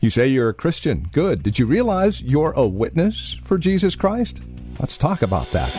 You 0.00 0.10
say 0.10 0.28
you're 0.28 0.50
a 0.50 0.54
Christian. 0.54 1.08
Good. 1.10 1.42
Did 1.42 1.58
you 1.58 1.66
realize 1.66 2.22
you're 2.22 2.52
a 2.52 2.64
witness 2.64 3.40
for 3.42 3.58
Jesus 3.58 3.96
Christ? 3.96 4.40
Let's 4.78 4.96
talk 4.96 5.22
about 5.22 5.50
that. 5.50 5.74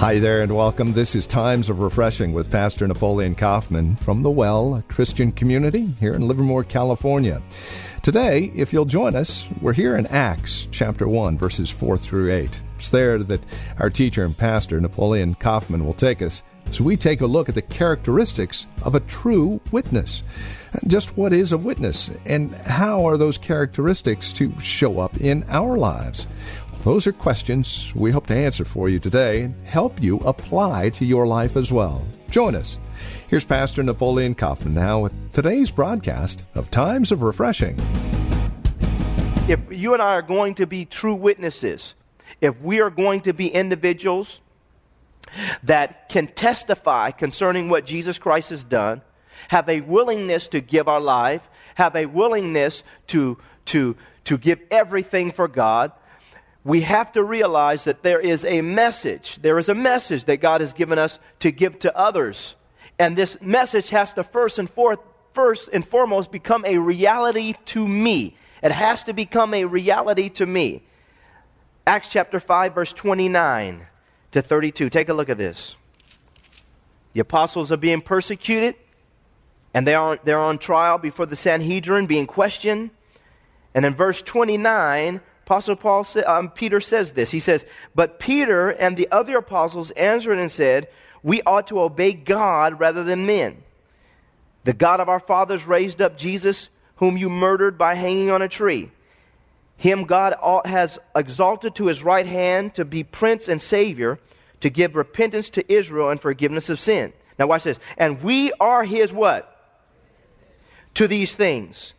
Hi 0.00 0.18
there 0.18 0.40
and 0.40 0.56
welcome. 0.56 0.94
This 0.94 1.14
is 1.14 1.26
Times 1.26 1.68
of 1.68 1.80
Refreshing 1.80 2.32
with 2.32 2.50
Pastor 2.50 2.88
Napoleon 2.88 3.34
Kaufman 3.34 3.96
from 3.96 4.22
The 4.22 4.30
Well, 4.30 4.82
Christian 4.88 5.30
community 5.30 5.88
here 6.00 6.14
in 6.14 6.26
Livermore, 6.26 6.64
California. 6.64 7.42
Today, 8.02 8.50
if 8.56 8.72
you'll 8.72 8.86
join 8.86 9.14
us, 9.14 9.46
we're 9.60 9.74
here 9.74 9.98
in 9.98 10.06
Acts 10.06 10.66
chapter 10.70 11.06
1, 11.06 11.36
verses 11.36 11.70
4 11.70 11.98
through 11.98 12.32
8. 12.32 12.62
It's 12.78 12.88
there 12.88 13.18
that 13.18 13.44
our 13.78 13.90
teacher 13.90 14.24
and 14.24 14.34
pastor, 14.34 14.80
Napoleon 14.80 15.34
Kaufman, 15.34 15.84
will 15.84 15.92
take 15.92 16.22
us 16.22 16.42
as 16.70 16.80
we 16.80 16.96
take 16.96 17.20
a 17.20 17.26
look 17.26 17.50
at 17.50 17.54
the 17.54 17.60
characteristics 17.60 18.66
of 18.82 18.94
a 18.94 19.00
true 19.00 19.60
witness. 19.70 20.22
Just 20.86 21.16
what 21.16 21.34
is 21.34 21.52
a 21.52 21.58
witness, 21.58 22.10
and 22.24 22.54
how 22.54 23.04
are 23.04 23.18
those 23.18 23.36
characteristics 23.36 24.32
to 24.32 24.58
show 24.60 25.00
up 25.00 25.20
in 25.20 25.44
our 25.48 25.76
lives? 25.76 26.26
Those 26.82 27.06
are 27.06 27.12
questions 27.12 27.92
we 27.94 28.10
hope 28.10 28.26
to 28.28 28.34
answer 28.34 28.64
for 28.64 28.88
you 28.88 28.98
today 28.98 29.42
and 29.42 29.66
help 29.66 30.02
you 30.02 30.16
apply 30.20 30.88
to 30.90 31.04
your 31.04 31.26
life 31.26 31.54
as 31.54 31.70
well. 31.70 32.06
Join 32.30 32.54
us. 32.54 32.78
Here's 33.28 33.44
Pastor 33.44 33.82
Napoleon 33.82 34.34
Kaufman 34.34 34.72
now 34.72 35.00
with 35.00 35.32
today's 35.34 35.70
broadcast 35.70 36.42
of 36.54 36.70
Times 36.70 37.12
of 37.12 37.20
Refreshing. 37.20 37.78
If 39.46 39.60
you 39.70 39.92
and 39.92 40.00
I 40.00 40.14
are 40.14 40.22
going 40.22 40.54
to 40.54 40.66
be 40.66 40.86
true 40.86 41.14
witnesses, 41.14 41.94
if 42.40 42.58
we 42.62 42.80
are 42.80 42.88
going 42.88 43.20
to 43.22 43.34
be 43.34 43.48
individuals 43.48 44.40
that 45.62 46.08
can 46.08 46.28
testify 46.28 47.10
concerning 47.10 47.68
what 47.68 47.84
Jesus 47.84 48.16
Christ 48.16 48.48
has 48.48 48.64
done, 48.64 49.02
have 49.48 49.68
a 49.68 49.82
willingness 49.82 50.48
to 50.48 50.62
give 50.62 50.88
our 50.88 51.00
life, 51.00 51.46
have 51.74 51.94
a 51.94 52.06
willingness 52.06 52.82
to, 53.08 53.36
to, 53.66 53.96
to 54.24 54.38
give 54.38 54.60
everything 54.70 55.30
for 55.30 55.46
God, 55.46 55.92
we 56.64 56.82
have 56.82 57.12
to 57.12 57.24
realize 57.24 57.84
that 57.84 58.02
there 58.02 58.20
is 58.20 58.44
a 58.44 58.60
message. 58.60 59.38
There 59.40 59.58
is 59.58 59.68
a 59.68 59.74
message 59.74 60.24
that 60.24 60.38
God 60.38 60.60
has 60.60 60.72
given 60.72 60.98
us 60.98 61.18
to 61.40 61.50
give 61.50 61.78
to 61.80 61.96
others. 61.96 62.54
And 62.98 63.16
this 63.16 63.40
message 63.40 63.88
has 63.90 64.12
to 64.14 64.24
first 64.24 64.58
and 64.58 64.68
forth, 64.68 64.98
first 65.32 65.70
and 65.72 65.86
foremost 65.86 66.30
become 66.30 66.64
a 66.66 66.76
reality 66.76 67.54
to 67.66 67.86
me. 67.88 68.36
It 68.62 68.72
has 68.72 69.04
to 69.04 69.14
become 69.14 69.54
a 69.54 69.64
reality 69.64 70.28
to 70.30 70.44
me. 70.44 70.82
Acts 71.86 72.08
chapter 72.10 72.38
5, 72.38 72.74
verse 72.74 72.92
29 72.92 73.86
to 74.32 74.42
32. 74.42 74.90
Take 74.90 75.08
a 75.08 75.14
look 75.14 75.30
at 75.30 75.38
this. 75.38 75.76
The 77.14 77.20
apostles 77.20 77.72
are 77.72 77.78
being 77.78 78.02
persecuted, 78.02 78.76
and 79.72 79.86
they 79.86 79.94
are, 79.94 80.18
they're 80.22 80.38
on 80.38 80.58
trial 80.58 80.98
before 80.98 81.26
the 81.26 81.36
Sanhedrin, 81.36 82.06
being 82.06 82.26
questioned. 82.26 82.90
And 83.74 83.84
in 83.84 83.94
verse 83.94 84.20
29, 84.22 85.20
Apostle 85.50 85.74
Paul, 85.74 86.06
um, 86.26 86.48
Peter 86.48 86.80
says 86.80 87.10
this. 87.10 87.32
He 87.32 87.40
says, 87.40 87.66
But 87.92 88.20
Peter 88.20 88.68
and 88.68 88.96
the 88.96 89.08
other 89.10 89.36
apostles 89.36 89.90
answered 89.90 90.38
and 90.38 90.52
said, 90.52 90.86
We 91.24 91.42
ought 91.42 91.66
to 91.66 91.80
obey 91.80 92.12
God 92.12 92.78
rather 92.78 93.02
than 93.02 93.26
men. 93.26 93.64
The 94.62 94.72
God 94.72 95.00
of 95.00 95.08
our 95.08 95.18
fathers 95.18 95.66
raised 95.66 96.00
up 96.00 96.16
Jesus, 96.16 96.68
whom 96.98 97.16
you 97.16 97.28
murdered 97.28 97.76
by 97.76 97.96
hanging 97.96 98.30
on 98.30 98.42
a 98.42 98.48
tree. 98.48 98.92
Him 99.76 100.04
God 100.04 100.36
has 100.66 101.00
exalted 101.16 101.74
to 101.74 101.86
his 101.86 102.04
right 102.04 102.26
hand 102.26 102.76
to 102.76 102.84
be 102.84 103.02
prince 103.02 103.48
and 103.48 103.60
savior, 103.60 104.20
to 104.60 104.70
give 104.70 104.94
repentance 104.94 105.50
to 105.50 105.72
Israel 105.72 106.10
and 106.10 106.20
forgiveness 106.20 106.68
of 106.68 106.78
sin. 106.78 107.12
Now 107.40 107.48
watch 107.48 107.64
this. 107.64 107.80
And 107.96 108.22
we 108.22 108.52
are 108.60 108.84
his 108.84 109.12
what? 109.12 109.76
To 110.94 111.08
these 111.08 111.34
things. 111.34 111.94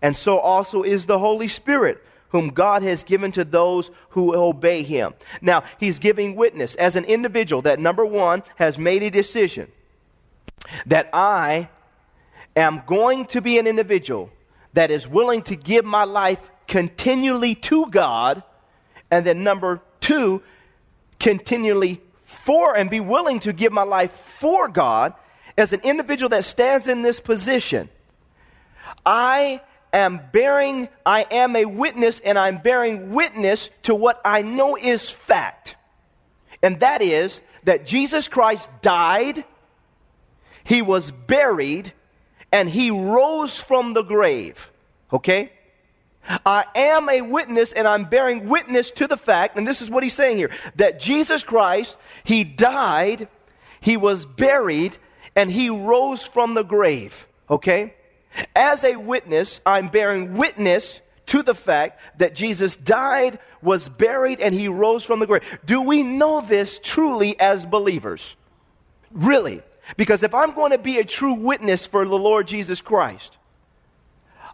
And 0.00 0.14
so 0.14 0.38
also 0.38 0.84
is 0.84 1.06
the 1.06 1.18
Holy 1.18 1.48
Spirit 1.48 2.00
whom 2.34 2.48
God 2.48 2.82
has 2.82 3.04
given 3.04 3.30
to 3.30 3.44
those 3.44 3.92
who 4.08 4.34
obey 4.34 4.82
him. 4.82 5.14
Now, 5.40 5.62
he's 5.78 6.00
giving 6.00 6.34
witness 6.34 6.74
as 6.74 6.96
an 6.96 7.04
individual 7.04 7.62
that 7.62 7.78
number 7.78 8.04
one 8.04 8.42
has 8.56 8.76
made 8.76 9.04
a 9.04 9.10
decision 9.10 9.70
that 10.86 11.08
I 11.12 11.68
am 12.56 12.82
going 12.88 13.26
to 13.26 13.40
be 13.40 13.56
an 13.60 13.68
individual 13.68 14.30
that 14.72 14.90
is 14.90 15.06
willing 15.06 15.42
to 15.42 15.54
give 15.54 15.84
my 15.84 16.02
life 16.02 16.40
continually 16.66 17.54
to 17.54 17.86
God, 17.86 18.42
and 19.12 19.24
then 19.24 19.44
number 19.44 19.80
two, 20.00 20.42
continually 21.20 22.00
for 22.24 22.76
and 22.76 22.90
be 22.90 22.98
willing 22.98 23.38
to 23.40 23.52
give 23.52 23.72
my 23.72 23.84
life 23.84 24.10
for 24.10 24.66
God 24.66 25.14
as 25.56 25.72
an 25.72 25.82
individual 25.84 26.30
that 26.30 26.44
stands 26.44 26.88
in 26.88 27.02
this 27.02 27.20
position. 27.20 27.88
I 29.06 29.60
am 29.94 30.20
bearing, 30.32 30.88
I 31.06 31.22
am 31.30 31.56
a 31.56 31.64
witness, 31.64 32.20
and 32.20 32.38
I'm 32.38 32.58
bearing 32.58 33.10
witness 33.10 33.70
to 33.84 33.94
what 33.94 34.20
I 34.24 34.42
know 34.42 34.76
is 34.76 35.10
fact. 35.10 35.76
And 36.62 36.80
that 36.80 37.02
is 37.02 37.40
that 37.64 37.86
Jesus 37.86 38.28
Christ 38.28 38.70
died, 38.82 39.44
he 40.64 40.82
was 40.82 41.10
buried, 41.10 41.92
and 42.52 42.70
he 42.70 42.90
rose 42.90 43.56
from 43.56 43.94
the 43.94 44.02
grave. 44.02 44.70
Okay? 45.12 45.52
I 46.46 46.64
am 46.74 47.08
a 47.08 47.20
witness 47.20 47.72
and 47.72 47.86
I'm 47.86 48.04
bearing 48.06 48.48
witness 48.48 48.90
to 48.92 49.06
the 49.06 49.16
fact, 49.16 49.56
and 49.56 49.66
this 49.66 49.82
is 49.82 49.90
what 49.90 50.02
he's 50.02 50.14
saying 50.14 50.38
here, 50.38 50.50
that 50.76 51.00
Jesus 51.00 51.42
Christ, 51.42 51.96
he 52.22 52.44
died, 52.44 53.28
he 53.80 53.96
was 53.96 54.24
buried, 54.24 54.96
and 55.36 55.50
he 55.50 55.68
rose 55.68 56.22
from 56.22 56.54
the 56.54 56.62
grave. 56.62 57.26
Okay? 57.50 57.94
As 58.54 58.84
a 58.84 58.96
witness, 58.96 59.60
I'm 59.64 59.88
bearing 59.88 60.34
witness 60.34 61.00
to 61.26 61.42
the 61.42 61.54
fact 61.54 62.00
that 62.18 62.34
Jesus 62.34 62.76
died, 62.76 63.38
was 63.62 63.88
buried, 63.88 64.40
and 64.40 64.54
he 64.54 64.68
rose 64.68 65.04
from 65.04 65.20
the 65.20 65.26
grave. 65.26 65.42
Do 65.64 65.82
we 65.82 66.02
know 66.02 66.40
this 66.40 66.80
truly 66.82 67.38
as 67.40 67.64
believers? 67.64 68.36
Really? 69.10 69.62
Because 69.96 70.22
if 70.22 70.34
I'm 70.34 70.54
going 70.54 70.72
to 70.72 70.78
be 70.78 70.98
a 70.98 71.04
true 71.04 71.34
witness 71.34 71.86
for 71.86 72.04
the 72.04 72.18
Lord 72.18 72.46
Jesus 72.46 72.80
Christ, 72.80 73.38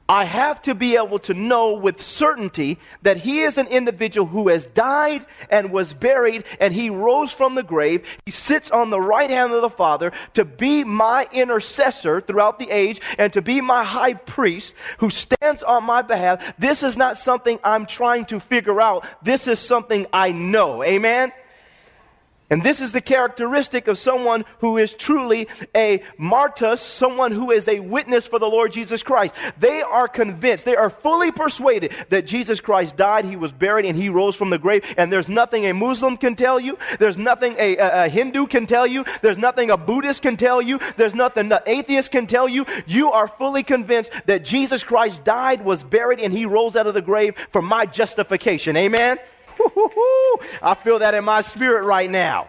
I 0.09 0.25
have 0.25 0.61
to 0.63 0.75
be 0.75 0.97
able 0.97 1.21
to 1.21 1.35
know 1.35 1.75
with 1.75 2.03
certainty 2.03 2.79
that 3.03 3.19
he 3.19 3.43
is 3.43 3.59
an 3.59 3.69
individual 3.69 4.27
who 4.27 4.49
has 4.49 4.67
died 4.67 5.25
and 5.49 5.71
was 5.71 5.95
buried 5.95 6.45
and 6.59 6.75
he 6.75 6.91
rose 6.91 7.31
from 7.31 7.55
the 7.55 7.63
grave. 7.63 8.05
He 8.27 8.33
sits 8.33 8.73
on 8.73 8.91
the 8.91 9.01
right 9.01 9.31
hand 9.31 9.53
of 9.53 9.63
the 9.63 9.71
Father 9.71 10.13
to 10.35 10.45
be 10.45 10.83
my 10.83 11.29
intercessor 11.31 12.21
throughout 12.21 12.59
the 12.59 12.71
age 12.71 13.01
and 13.19 13.33
to 13.35 13.41
be 13.41 13.61
my 13.61 13.85
high 13.85 14.15
priest 14.15 14.75
who 14.99 15.11
stands 15.11 15.63
on 15.63 15.85
my 15.85 16.03
behalf. 16.03 16.55
This 16.59 16.83
is 16.83 16.97
not 16.97 17.17
something 17.17 17.61
I'm 17.63 17.87
trying 17.87 18.25
to 18.27 18.41
figure 18.41 18.81
out. 18.81 19.07
This 19.23 19.47
is 19.47 19.61
something 19.61 20.07
I 20.13 20.33
know. 20.33 20.83
Amen? 20.83 21.33
And 22.51 22.65
this 22.65 22.81
is 22.81 22.91
the 22.91 23.01
characteristic 23.01 23.87
of 23.87 23.97
someone 23.97 24.45
who 24.59 24.77
is 24.77 24.93
truly 24.93 25.49
a 25.75 26.03
martus, 26.19 26.79
someone 26.79 27.31
who 27.31 27.53
is 27.53 27.69
a 27.69 27.79
witness 27.79 28.27
for 28.27 28.41
the 28.41 28.49
Lord 28.49 28.73
Jesus 28.73 29.05
Christ. 29.05 29.35
They 29.59 29.83
are 29.83 30.09
convinced, 30.09 30.65
they 30.65 30.77
are 30.77 30.91
fully 30.91 31.31
persuaded 31.31 31.93
that 32.09 32.27
Jesus 32.27 32.61
Christ 32.61 32.97
died, 32.97 33.25
he 33.25 33.37
was 33.37 33.53
buried, 33.53 33.87
and 33.87 33.97
he 33.97 34.09
rose 34.09 34.35
from 34.35 34.51
the 34.51 34.59
grave. 34.59 34.85
And 34.97 35.13
there's 35.13 35.29
nothing 35.29 35.67
a 35.67 35.73
Muslim 35.73 36.17
can 36.17 36.35
tell 36.35 36.59
you, 36.59 36.77
there's 36.99 37.17
nothing 37.17 37.55
a, 37.57 37.77
a, 37.77 38.05
a 38.05 38.09
Hindu 38.09 38.49
can 38.49 38.67
tell 38.67 38.87
you, 38.87 39.05
there's 39.23 39.39
nothing 39.39 39.71
a 39.71 39.77
Buddhist 39.77 40.23
can 40.23 40.37
tell 40.37 40.61
you, 40.61 40.81
there's 40.97 41.15
nothing 41.15 41.53
an 41.53 41.61
atheist 41.67 42.11
can 42.11 42.27
tell 42.27 42.49
you. 42.49 42.67
You 42.87 43.13
are 43.13 43.29
fully 43.29 43.63
convinced 43.63 44.11
that 44.27 44.45
Jesus 44.45 44.83
Christ 44.83 45.23
died, 45.23 45.65
was 45.65 45.85
buried, 45.85 46.19
and 46.19 46.33
he 46.33 46.47
rose 46.47 46.75
out 46.75 46.89
of 46.89 46.95
the 46.95 47.03
grave 47.03 47.35
for 47.53 47.63
my 47.63 47.87
justification. 47.87 48.77
Amen? 48.77 49.19
I 50.63 50.77
feel 50.83 50.99
that 51.01 51.15
in 51.15 51.25
my 51.25 51.41
spirit 51.43 51.85
right 51.85 52.11
now. 52.11 52.49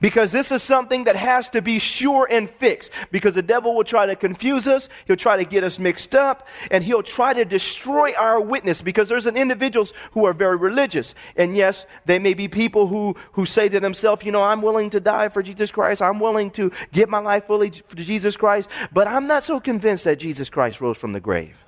Because 0.00 0.32
this 0.32 0.50
is 0.50 0.62
something 0.62 1.04
that 1.04 1.16
has 1.16 1.50
to 1.50 1.60
be 1.60 1.78
sure 1.78 2.26
and 2.30 2.48
fixed. 2.48 2.90
Because 3.10 3.34
the 3.34 3.42
devil 3.42 3.74
will 3.74 3.84
try 3.84 4.06
to 4.06 4.16
confuse 4.16 4.66
us, 4.66 4.88
he'll 5.06 5.16
try 5.16 5.36
to 5.36 5.44
get 5.44 5.62
us 5.62 5.78
mixed 5.78 6.14
up, 6.14 6.48
and 6.70 6.82
he'll 6.82 7.02
try 7.02 7.34
to 7.34 7.44
destroy 7.44 8.14
our 8.14 8.40
witness. 8.40 8.80
Because 8.80 9.10
there's 9.10 9.26
an 9.26 9.36
individuals 9.36 9.92
who 10.12 10.24
are 10.24 10.32
very 10.32 10.56
religious. 10.56 11.14
And 11.36 11.54
yes, 11.54 11.84
they 12.06 12.18
may 12.18 12.32
be 12.32 12.48
people 12.48 12.86
who, 12.86 13.14
who 13.32 13.44
say 13.44 13.68
to 13.68 13.78
themselves, 13.78 14.24
you 14.24 14.32
know, 14.32 14.42
I'm 14.42 14.62
willing 14.62 14.88
to 14.90 15.00
die 15.00 15.28
for 15.28 15.42
Jesus 15.42 15.70
Christ. 15.70 16.00
I'm 16.00 16.18
willing 16.18 16.50
to 16.52 16.72
give 16.92 17.10
my 17.10 17.18
life 17.18 17.46
fully 17.46 17.70
for 17.70 17.96
Jesus 17.96 18.38
Christ. 18.38 18.70
But 18.92 19.06
I'm 19.06 19.26
not 19.26 19.44
so 19.44 19.60
convinced 19.60 20.04
that 20.04 20.18
Jesus 20.18 20.48
Christ 20.48 20.80
rose 20.80 20.96
from 20.96 21.12
the 21.12 21.20
grave. 21.20 21.62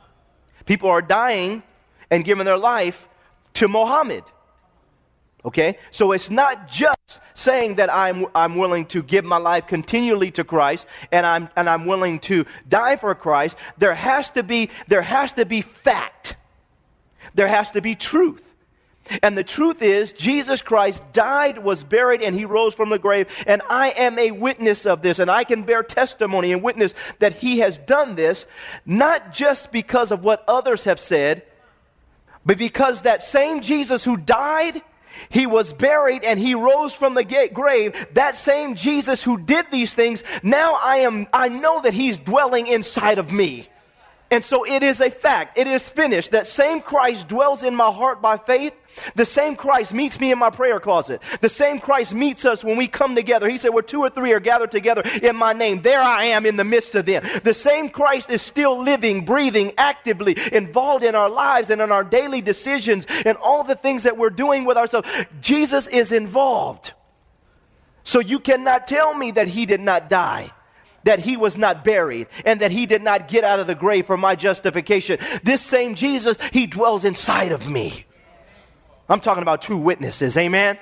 People 0.65 0.89
are 0.89 1.03
dying 1.03 1.63
and 2.11 2.25
giving 2.25 2.47
their 2.47 2.59
life 2.59 3.09
to 3.55 3.69
Mohammed. 3.69 4.25
Okay? 5.45 5.79
So 5.91 6.13
it's 6.13 6.31
not 6.31 6.69
just 6.69 7.21
saying 7.35 7.77
that 7.77 7.93
I'm, 7.93 8.27
I'm 8.35 8.57
willing 8.57 8.87
to 8.87 9.03
give 9.03 9.25
my 9.25 9.39
life 9.39 9.67
continually 9.67 10.31
to 10.33 10.45
Christ 10.45 10.87
and 11.11 11.27
I'm, 11.27 11.49
and 11.57 11.69
I'm 11.69 11.87
willing 11.87 12.21
to 12.21 12.47
die 12.69 12.97
for 12.97 13.15
Christ. 13.15 13.57
There 13.79 13.95
has 13.95 14.31
to 14.33 14.43
be, 14.43 14.71
there 14.89 15.03
has 15.03 15.33
to 15.33 15.45
be 15.45 15.61
fact. 15.63 16.37
There 17.35 17.49
has 17.49 17.71
to 17.73 17.81
be 17.81 17.95
truth. 17.95 18.43
And 19.23 19.37
the 19.37 19.45
truth 19.45 19.83
is, 19.83 20.13
Jesus 20.13 20.63
Christ 20.63 21.03
died, 21.13 21.59
was 21.59 21.83
buried, 21.83 22.23
and 22.23 22.37
he 22.37 22.45
rose 22.45 22.73
from 22.73 22.89
the 22.89 23.01
grave. 23.01 23.27
And 23.47 23.61
I 23.69 23.91
am 23.91 24.17
a 24.19 24.31
witness 24.31 24.87
of 24.87 25.03
this. 25.03 25.19
And 25.19 25.31
I 25.31 25.43
can 25.43 25.65
bear 25.65 25.83
testimony 25.83 26.53
and 26.53 26.63
witness 26.63 26.95
that 27.19 27.35
he 27.35 27.59
has 27.59 27.79
done 27.79 28.15
this, 28.15 28.47
not 28.87 29.33
just 29.33 29.73
because 29.73 30.13
of 30.13 30.23
what 30.23 30.45
others 30.47 30.85
have 30.85 31.01
said, 31.01 31.43
but 32.45 32.59
because 32.59 33.03
that 33.03 33.23
same 33.23 33.61
Jesus 33.61 34.05
who 34.05 34.17
died 34.17 34.83
he 35.29 35.47
was 35.47 35.73
buried 35.73 36.25
and 36.25 36.39
he 36.39 36.55
rose 36.55 36.95
from 36.95 37.15
the 37.15 37.25
grave. 37.53 38.07
That 38.13 38.37
same 38.37 38.75
Jesus 38.75 39.23
who 39.23 39.39
did 39.39 39.67
these 39.71 39.95
things, 39.95 40.23
now 40.43 40.79
I 40.81 40.99
am, 40.99 41.27
I 41.33 41.49
know 41.49 41.83
that 41.83 41.95
he's 41.95 42.19
dwelling 42.19 42.67
inside 42.67 43.19
of 43.19 43.33
me. 43.33 43.69
And 44.33 44.43
so 44.43 44.65
it 44.65 44.83
is 44.83 45.03
a 45.03 45.11
fact. 45.11 45.59
It 45.59 45.67
is 45.67 45.83
finished. 45.83 46.31
That 46.31 46.47
same 46.47 46.81
Christ 46.81 47.29
dwells 47.29 47.63
in 47.63 47.75
my 47.75 47.91
heart 47.91 48.23
by 48.23 48.39
faith. 48.39 48.73
The 49.15 49.27
same 49.27 49.57
Christ 49.57 49.93
meets 49.93 50.19
me 50.19 50.33
in 50.33 50.39
my 50.39 50.49
prayer 50.49 50.81
closet. 50.81 51.21
The 51.43 51.51
same 51.51 51.79
Christ 51.79 52.15
meets 52.15 52.47
us 52.47 52.65
when 52.65 52.79
we 52.79 52.89
come 52.89 53.15
together. 53.15 53.47
He 53.47 53.59
said, 53.59 53.75
Where 53.75 53.83
two 53.83 54.01
or 54.01 54.09
three 54.09 54.33
are 54.33 54.41
gathered 54.41 54.71
together 54.71 55.03
in 55.23 55.37
my 55.37 55.53
name, 55.53 55.83
there 55.83 56.01
I 56.01 56.25
am 56.25 56.47
in 56.47 56.57
the 56.57 56.65
midst 56.65 56.95
of 56.95 57.05
them. 57.05 57.23
The 57.45 57.53
same 57.53 57.91
Christ 57.91 58.31
is 58.31 58.41
still 58.41 58.83
living, 58.83 59.27
breathing, 59.27 59.75
actively 59.77 60.35
involved 60.51 61.05
in 61.05 61.15
our 61.15 61.29
lives 61.29 61.69
and 61.69 61.83
in 61.83 61.93
our 61.93 62.03
daily 62.03 62.41
decisions 62.41 63.05
and 63.27 63.37
all 63.37 63.65
the 63.65 63.77
things 63.77 64.05
that 64.05 64.17
we're 64.17 64.31
doing 64.31 64.65
with 64.65 64.79
ourselves. 64.79 65.07
Jesus 65.43 65.89
is 65.89 66.11
involved. 66.11 66.95
So 68.03 68.19
you 68.19 68.41
cannot 68.41 68.89
tell 68.89 69.13
me 69.13 69.33
that 69.33 69.49
he 69.49 69.67
did 69.67 69.83
not 69.83 70.09
die 70.09 70.53
that 71.05 71.21
he 71.21 71.37
was 71.37 71.57
not 71.57 71.85
buried 71.85 72.27
and 72.45 72.61
that 72.61 72.71
he 72.71 72.87
did 72.87 73.03
not 73.03 73.29
get 73.29 73.45
out 73.45 73.61
of 73.61 73.67
the 73.67 73.75
grave 73.75 74.07
for 74.07 74.17
my 74.17 74.35
justification. 74.35 75.19
This 75.43 75.63
same 75.63 75.95
Jesus, 75.95 76.37
he 76.53 76.67
dwells 76.67 77.05
inside 77.05 77.53
of 77.53 77.69
me. 77.69 78.07
I'm 79.09 79.21
talking 79.21 79.43
about 79.43 79.63
true 79.63 79.79
witnesses, 79.79 80.37
amen? 80.37 80.79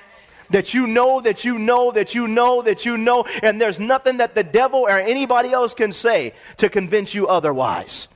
That 0.51 0.73
you 0.73 0.85
know, 0.87 1.21
that 1.21 1.43
you 1.43 1.57
know, 1.57 1.91
that 1.91 2.13
you 2.13 2.27
know, 2.27 2.61
that 2.61 2.85
you 2.85 2.97
know, 2.97 3.23
and 3.41 3.59
there's 3.59 3.79
nothing 3.79 4.17
that 4.17 4.35
the 4.35 4.43
devil 4.43 4.81
or 4.81 4.99
anybody 4.99 5.51
else 5.51 5.73
can 5.73 5.93
say 5.93 6.33
to 6.57 6.69
convince 6.69 7.13
you 7.13 7.27
otherwise. 7.27 8.07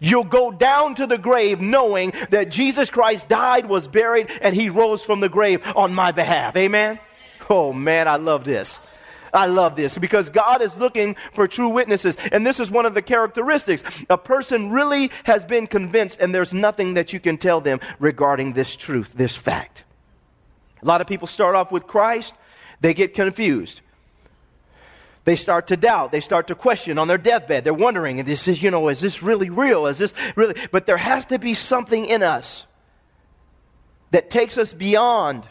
You'll 0.00 0.24
go 0.24 0.50
down 0.50 0.96
to 0.96 1.06
the 1.06 1.18
grave 1.18 1.60
knowing 1.60 2.12
that 2.30 2.50
Jesus 2.50 2.90
Christ 2.90 3.28
died, 3.28 3.66
was 3.66 3.86
buried, 3.86 4.30
and 4.40 4.54
he 4.54 4.68
rose 4.68 5.02
from 5.02 5.20
the 5.20 5.28
grave 5.28 5.62
on 5.76 5.94
my 5.94 6.10
behalf. 6.10 6.56
Amen? 6.56 6.98
Oh 7.48 7.72
man, 7.72 8.08
I 8.08 8.16
love 8.16 8.44
this. 8.44 8.80
I 9.32 9.46
love 9.46 9.76
this 9.76 9.96
because 9.96 10.28
God 10.28 10.60
is 10.60 10.76
looking 10.76 11.16
for 11.34 11.48
true 11.48 11.70
witnesses. 11.70 12.16
And 12.30 12.46
this 12.46 12.60
is 12.60 12.70
one 12.70 12.86
of 12.86 12.94
the 12.94 13.02
characteristics. 13.02 13.82
A 14.10 14.18
person 14.18 14.70
really 14.70 15.10
has 15.24 15.44
been 15.44 15.66
convinced, 15.66 16.18
and 16.20 16.34
there's 16.34 16.52
nothing 16.52 16.94
that 16.94 17.12
you 17.12 17.20
can 17.20 17.38
tell 17.38 17.60
them 17.60 17.80
regarding 17.98 18.52
this 18.52 18.76
truth, 18.76 19.12
this 19.14 19.34
fact. 19.34 19.84
A 20.82 20.86
lot 20.86 21.00
of 21.00 21.06
people 21.06 21.26
start 21.26 21.54
off 21.54 21.72
with 21.72 21.86
Christ, 21.86 22.34
they 22.80 22.94
get 22.94 23.14
confused. 23.14 23.80
They 25.24 25.36
start 25.36 25.68
to 25.68 25.76
doubt. 25.76 26.10
They 26.10 26.18
start 26.18 26.48
to 26.48 26.56
question 26.56 26.98
on 26.98 27.06
their 27.06 27.16
deathbed. 27.16 27.62
They're 27.62 27.72
wondering, 27.72 28.18
and 28.18 28.28
this 28.28 28.48
is, 28.48 28.60
you 28.60 28.72
know, 28.72 28.88
is 28.88 29.00
this 29.00 29.22
really 29.22 29.50
real? 29.50 29.86
Is 29.86 29.98
this 29.98 30.12
really? 30.34 30.56
But 30.72 30.86
there 30.86 30.96
has 30.96 31.26
to 31.26 31.38
be 31.38 31.54
something 31.54 32.06
in 32.06 32.24
us 32.24 32.66
that 34.10 34.30
takes 34.30 34.58
us 34.58 34.74
beyond 34.74 35.46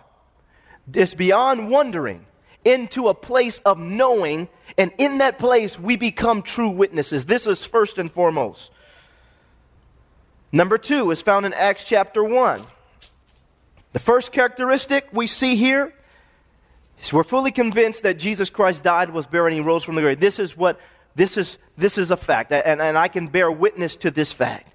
this, 0.87 1.13
beyond 1.13 1.69
wondering 1.69 2.25
into 2.63 3.09
a 3.09 3.13
place 3.13 3.59
of 3.65 3.77
knowing, 3.79 4.47
and 4.77 4.91
in 4.97 5.19
that 5.19 5.39
place 5.39 5.79
we 5.79 5.95
become 5.95 6.41
true 6.41 6.69
witnesses. 6.69 7.25
This 7.25 7.47
is 7.47 7.65
first 7.65 7.97
and 7.97 8.11
foremost. 8.11 8.71
Number 10.51 10.77
two 10.77 11.11
is 11.11 11.21
found 11.21 11.45
in 11.45 11.53
Acts 11.53 11.85
chapter 11.85 12.23
1. 12.23 12.61
The 13.93 13.99
first 13.99 14.31
characteristic 14.31 15.07
we 15.11 15.27
see 15.27 15.55
here 15.55 15.93
is 17.01 17.11
we're 17.11 17.23
fully 17.23 17.51
convinced 17.51 18.03
that 18.03 18.19
Jesus 18.19 18.49
Christ 18.49 18.83
died, 18.83 19.09
was 19.11 19.25
buried, 19.25 19.53
and 19.53 19.61
he 19.61 19.67
rose 19.67 19.83
from 19.83 19.95
the 19.95 20.01
grave. 20.01 20.19
This 20.19 20.39
is 20.39 20.55
what 20.55 20.79
this 21.15 21.37
is 21.37 21.57
this 21.77 21.97
is 21.97 22.11
a 22.11 22.17
fact, 22.17 22.51
and, 22.51 22.81
and 22.81 22.97
I 22.97 23.07
can 23.07 23.27
bear 23.27 23.51
witness 23.51 23.95
to 23.97 24.11
this 24.11 24.31
fact. 24.31 24.73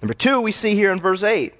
Number 0.00 0.14
two, 0.14 0.40
we 0.40 0.52
see 0.52 0.74
here 0.74 0.92
in 0.92 1.00
verse 1.00 1.22
8 1.22 1.54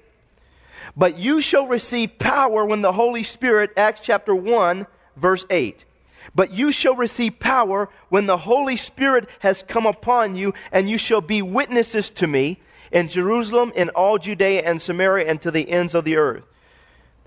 but 0.97 1.19
you 1.19 1.39
shall 1.39 1.67
receive 1.67 2.17
power 2.17 2.65
when 2.65 2.81
the 2.81 2.91
Holy 2.91 3.21
Spirit, 3.21 3.71
Acts 3.77 4.01
chapter 4.03 4.33
1, 4.33 4.87
verse 5.15 5.45
8. 5.47 5.85
But 6.33 6.51
you 6.51 6.71
shall 6.71 6.95
receive 6.95 7.39
power 7.39 7.87
when 8.09 8.25
the 8.25 8.37
Holy 8.37 8.75
Spirit 8.75 9.29
has 9.39 9.63
come 9.67 9.85
upon 9.85 10.35
you, 10.35 10.55
and 10.71 10.89
you 10.89 10.97
shall 10.97 11.21
be 11.21 11.43
witnesses 11.43 12.09
to 12.11 12.25
me 12.25 12.59
in 12.91 13.09
Jerusalem, 13.09 13.71
in 13.75 13.89
all 13.89 14.17
Judea 14.17 14.63
and 14.63 14.81
Samaria, 14.81 15.29
and 15.29 15.39
to 15.43 15.51
the 15.51 15.69
ends 15.69 15.93
of 15.93 16.03
the 16.03 16.15
earth. 16.15 16.43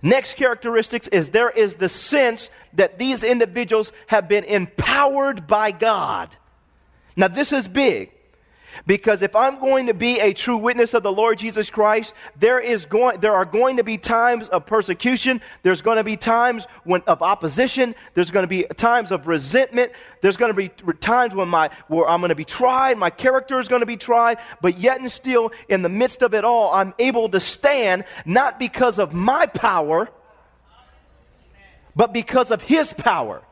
Next 0.02 0.34
characteristics 0.34 1.06
is 1.08 1.28
there 1.28 1.50
is 1.50 1.76
the 1.76 1.88
sense 1.88 2.50
that 2.72 2.98
these 2.98 3.22
individuals 3.22 3.92
have 4.08 4.28
been 4.28 4.44
empowered 4.44 5.46
by 5.46 5.70
God. 5.70 6.34
Now, 7.14 7.28
this 7.28 7.52
is 7.52 7.68
big. 7.68 8.10
Because 8.86 9.22
if 9.22 9.36
I'm 9.36 9.58
going 9.58 9.86
to 9.86 9.94
be 9.94 10.18
a 10.20 10.32
true 10.32 10.56
witness 10.56 10.94
of 10.94 11.02
the 11.02 11.12
Lord 11.12 11.38
Jesus 11.38 11.70
Christ, 11.70 12.14
there, 12.38 12.60
is 12.60 12.86
going, 12.86 13.20
there 13.20 13.34
are 13.34 13.44
going 13.44 13.76
to 13.76 13.84
be 13.84 13.98
times 13.98 14.48
of 14.48 14.66
persecution. 14.66 15.40
There's 15.62 15.82
going 15.82 15.96
to 15.96 16.04
be 16.04 16.16
times 16.16 16.66
when, 16.84 17.02
of 17.06 17.22
opposition. 17.22 17.94
There's 18.14 18.30
going 18.30 18.44
to 18.44 18.48
be 18.48 18.64
times 18.76 19.12
of 19.12 19.26
resentment. 19.26 19.92
There's 20.22 20.36
going 20.36 20.50
to 20.50 20.56
be 20.56 20.68
times 20.94 21.34
when 21.34 21.48
my, 21.48 21.70
where 21.88 22.08
I'm 22.08 22.20
going 22.20 22.30
to 22.30 22.34
be 22.34 22.44
tried. 22.44 22.98
My 22.98 23.10
character 23.10 23.58
is 23.60 23.68
going 23.68 23.80
to 23.80 23.86
be 23.86 23.96
tried. 23.96 24.38
But 24.60 24.78
yet 24.78 25.00
and 25.00 25.10
still, 25.10 25.52
in 25.68 25.82
the 25.82 25.88
midst 25.88 26.22
of 26.22 26.34
it 26.34 26.44
all, 26.44 26.72
I'm 26.72 26.94
able 26.98 27.28
to 27.30 27.40
stand 27.40 28.04
not 28.24 28.58
because 28.58 28.98
of 28.98 29.14
my 29.14 29.46
power, 29.46 30.08
but 31.96 32.12
because 32.12 32.50
of 32.50 32.62
His 32.62 32.92
power. 32.92 33.42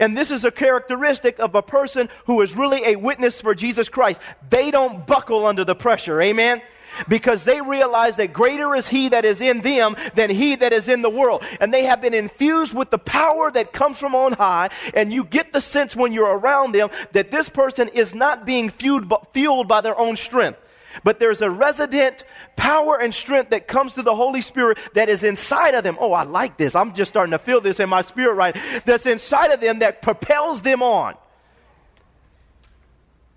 And 0.00 0.16
this 0.16 0.30
is 0.30 0.44
a 0.44 0.50
characteristic 0.50 1.38
of 1.38 1.54
a 1.54 1.62
person 1.62 2.08
who 2.26 2.40
is 2.40 2.56
really 2.56 2.84
a 2.86 2.96
witness 2.96 3.40
for 3.40 3.54
Jesus 3.54 3.88
Christ. 3.88 4.20
They 4.50 4.70
don't 4.70 5.06
buckle 5.06 5.46
under 5.46 5.64
the 5.64 5.74
pressure. 5.74 6.20
Amen? 6.20 6.62
Because 7.08 7.44
they 7.44 7.60
realize 7.60 8.16
that 8.16 8.32
greater 8.32 8.74
is 8.74 8.88
He 8.88 9.08
that 9.08 9.24
is 9.24 9.40
in 9.40 9.62
them 9.62 9.96
than 10.14 10.30
He 10.30 10.56
that 10.56 10.72
is 10.72 10.88
in 10.88 11.02
the 11.02 11.10
world. 11.10 11.42
And 11.58 11.72
they 11.72 11.84
have 11.84 12.02
been 12.02 12.14
infused 12.14 12.74
with 12.74 12.90
the 12.90 12.98
power 12.98 13.50
that 13.50 13.72
comes 13.72 13.98
from 13.98 14.14
on 14.14 14.32
high. 14.34 14.70
And 14.94 15.12
you 15.12 15.24
get 15.24 15.52
the 15.52 15.60
sense 15.60 15.96
when 15.96 16.12
you're 16.12 16.36
around 16.36 16.72
them 16.74 16.90
that 17.12 17.30
this 17.30 17.48
person 17.48 17.88
is 17.88 18.14
not 18.14 18.44
being 18.44 18.68
fueled 18.68 19.68
by 19.68 19.80
their 19.80 19.98
own 19.98 20.16
strength. 20.16 20.58
But 21.04 21.18
there's 21.18 21.42
a 21.42 21.50
resident 21.50 22.24
power 22.56 22.98
and 23.00 23.12
strength 23.14 23.50
that 23.50 23.68
comes 23.68 23.94
through 23.94 24.04
the 24.04 24.14
Holy 24.14 24.42
Spirit 24.42 24.78
that 24.94 25.08
is 25.08 25.22
inside 25.22 25.74
of 25.74 25.84
them. 25.84 25.96
Oh, 26.00 26.12
I 26.12 26.24
like 26.24 26.56
this. 26.56 26.74
I'm 26.74 26.94
just 26.94 27.10
starting 27.10 27.32
to 27.32 27.38
feel 27.38 27.60
this 27.60 27.80
in 27.80 27.88
my 27.88 28.02
spirit 28.02 28.34
right. 28.34 28.56
That's 28.84 29.06
inside 29.06 29.52
of 29.52 29.60
them 29.60 29.80
that 29.80 30.02
propels 30.02 30.62
them 30.62 30.82
on. 30.82 31.14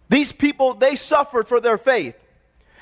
These 0.09 0.31
people, 0.31 0.75
they 0.75 0.95
suffered 0.95 1.47
for 1.47 1.59
their 1.59 1.77
faith. 1.77 2.15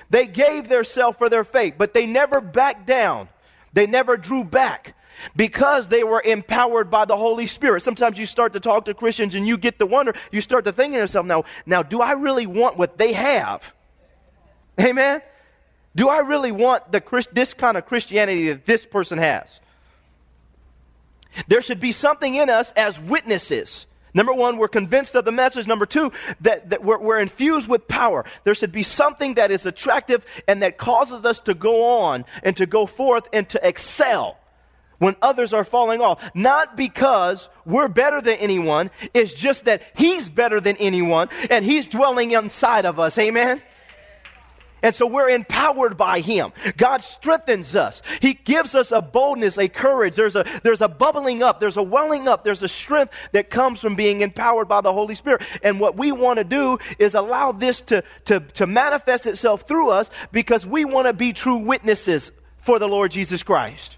They 0.09 0.27
gave 0.27 0.69
their 0.69 0.83
self 0.83 1.17
for 1.17 1.29
their 1.29 1.43
faith, 1.43 1.75
but 1.77 1.93
they 1.93 2.05
never 2.05 2.41
backed 2.41 2.85
down. 2.85 3.29
They 3.73 3.87
never 3.87 4.17
drew 4.17 4.43
back 4.43 4.95
because 5.35 5.87
they 5.87 6.03
were 6.03 6.21
empowered 6.21 6.89
by 6.89 7.05
the 7.05 7.17
Holy 7.17 7.47
Spirit. 7.47 7.81
Sometimes 7.81 8.17
you 8.17 8.25
start 8.25 8.53
to 8.53 8.59
talk 8.59 8.85
to 8.85 8.93
Christians 8.93 9.35
and 9.35 9.47
you 9.47 9.57
get 9.57 9.79
the 9.79 9.85
wonder, 9.85 10.13
you 10.31 10.41
start 10.41 10.65
to 10.65 10.71
think 10.71 10.93
to 10.93 10.99
yourself, 10.99 11.25
now, 11.25 11.45
now, 11.65 11.81
do 11.81 12.01
I 12.01 12.11
really 12.13 12.45
want 12.45 12.77
what 12.77 12.97
they 12.97 13.13
have? 13.13 13.73
Amen? 14.81 15.21
Do 15.95 16.09
I 16.09 16.19
really 16.19 16.51
want 16.51 16.91
the, 16.91 17.27
this 17.31 17.53
kind 17.53 17.77
of 17.77 17.85
Christianity 17.85 18.49
that 18.49 18.65
this 18.65 18.85
person 18.85 19.17
has? 19.19 19.61
There 21.47 21.61
should 21.61 21.79
be 21.79 21.91
something 21.91 22.35
in 22.35 22.49
us 22.49 22.71
as 22.75 22.99
witnesses. 22.99 23.85
Number 24.13 24.33
one, 24.33 24.57
we're 24.57 24.67
convinced 24.67 25.15
of 25.15 25.25
the 25.25 25.31
message. 25.31 25.65
Number 25.65 25.85
two, 25.85 26.11
that, 26.41 26.69
that 26.69 26.83
we're, 26.83 26.99
we're, 26.99 27.19
infused 27.19 27.67
with 27.67 27.87
power. 27.87 28.25
There 28.43 28.53
should 28.53 28.71
be 28.71 28.83
something 28.83 29.35
that 29.35 29.49
is 29.49 29.65
attractive 29.65 30.23
and 30.47 30.61
that 30.61 30.77
causes 30.77 31.25
us 31.25 31.41
to 31.41 31.55
go 31.55 32.01
on 32.01 32.25
and 32.43 32.55
to 32.57 32.67
go 32.67 32.85
forth 32.85 33.27
and 33.33 33.49
to 33.49 33.67
excel. 33.67 34.37
when 34.99 35.15
others 35.21 35.51
are 35.51 35.63
falling 35.63 35.99
off. 36.01 36.23
Not 36.35 36.77
because 36.77 37.49
we're 37.65 37.87
better 37.87 38.21
than 38.21 38.35
anyone, 38.35 38.91
it's 39.13 39.33
just 39.33 39.65
that 39.65 39.81
He's 39.95 40.29
better 40.29 40.61
than 40.61 40.77
anyone 40.77 41.29
and 41.49 41.65
He's 41.65 41.87
dwelling 41.87 42.31
inside 42.31 42.85
of 42.85 42.99
us. 42.99 43.17
Amen? 43.17 43.61
And 44.83 44.93
so 44.93 45.07
we're 45.07 45.29
empowered 45.29 45.95
by 45.95 46.19
Him. 46.19 46.51
God 46.75 47.01
strengthens 47.01 47.73
us. 47.73 48.01
He 48.21 48.33
gives 48.33 48.75
us 48.75 48.91
a 48.91 49.01
boldness, 49.01 49.57
a 49.57 49.69
courage. 49.69 50.15
There's 50.15 50.35
a, 50.35 50.45
there's 50.61 50.81
a 50.81 50.89
bubbling 50.89 51.41
up. 51.41 51.61
There's 51.61 51.77
a 51.77 51.83
welling 51.83 52.27
up. 52.27 52.43
There's 52.43 52.61
a 52.61 52.67
strength 52.67 53.13
that 53.31 53.49
comes 53.49 53.79
from 53.79 53.95
being 53.95 54.19
empowered 54.19 54.67
by 54.67 54.81
the 54.81 54.91
Holy 54.91 55.15
Spirit. 55.15 55.41
And 55.63 55.79
what 55.79 55.97
we 55.97 56.11
want 56.11 56.37
to 56.37 56.43
do 56.43 56.77
is 56.99 57.15
allow 57.15 57.53
this 57.53 57.79
to, 57.83 58.03
to, 58.25 58.41
to 58.41 58.67
manifest 58.67 59.25
itself 59.25 59.65
through 59.67 59.89
us 59.89 60.09
because 60.33 60.65
we 60.65 60.83
want 60.83 61.07
to 61.07 61.13
be 61.13 61.31
true 61.31 61.57
witnesses 61.57 62.33
for 62.59 62.77
the 62.77 62.87
Lord 62.87 63.11
Jesus 63.11 63.41
Christ. 63.41 63.97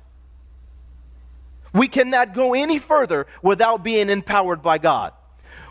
We 1.74 1.88
cannot 1.88 2.36
go 2.36 2.54
any 2.54 2.78
further 2.78 3.26
without 3.42 3.84
being 3.84 4.10
empowered 4.10 4.62
by 4.62 4.78
God. 4.78 5.14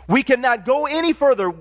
We 0.07 0.23
cannot 0.23 0.65
go 0.65 0.85
any 0.85 1.13
further 1.13 1.53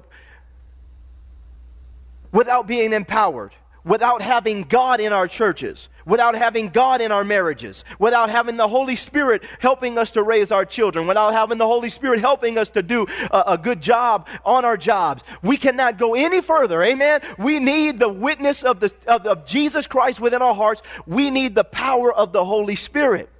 without 2.35 2.67
being 2.67 2.93
empowered, 2.93 3.53
without 3.85 4.21
having 4.21 4.63
God 4.65 4.99
in 4.99 5.13
our 5.13 5.29
churches, 5.29 5.89
without 6.05 6.35
having 6.35 6.69
God 6.69 7.01
in 7.01 7.13
our 7.13 7.23
marriages, 7.23 7.85
without 7.99 8.29
having 8.29 8.57
the 8.57 8.67
Holy 8.67 8.97
Spirit 8.97 9.43
helping 9.61 9.97
us 9.97 10.11
to 10.11 10.23
raise 10.23 10.51
our 10.51 10.65
children, 10.65 11.07
without 11.07 11.33
having 11.33 11.59
the 11.59 11.67
Holy 11.67 11.91
Spirit 11.91 12.19
helping 12.19 12.59
us 12.59 12.71
to 12.71 12.83
do 12.83 13.07
a, 13.31 13.45
a 13.49 13.59
good 13.59 13.81
job 13.81 14.27
on 14.45 14.65
our 14.65 14.77
jobs. 14.77 15.23
We 15.43 15.57
cannot 15.57 15.97
go 15.97 16.15
any 16.15 16.41
further. 16.41 16.83
Amen. 16.83 17.21
We 17.39 17.61
need 17.61 18.01
the 18.01 18.09
witness 18.09 18.65
of, 18.65 18.81
the, 18.81 18.93
of, 19.07 19.25
of 19.27 19.47
Jesus 19.47 19.87
Christ 19.87 20.19
within 20.19 20.43
our 20.43 20.55
hearts. 20.55 20.83
We 21.07 21.31
need 21.31 21.55
the 21.55 21.65
power 21.65 22.13
of 22.13 22.33
the 22.33 22.45
Holy 22.45 22.77
Spirit. 22.77 23.31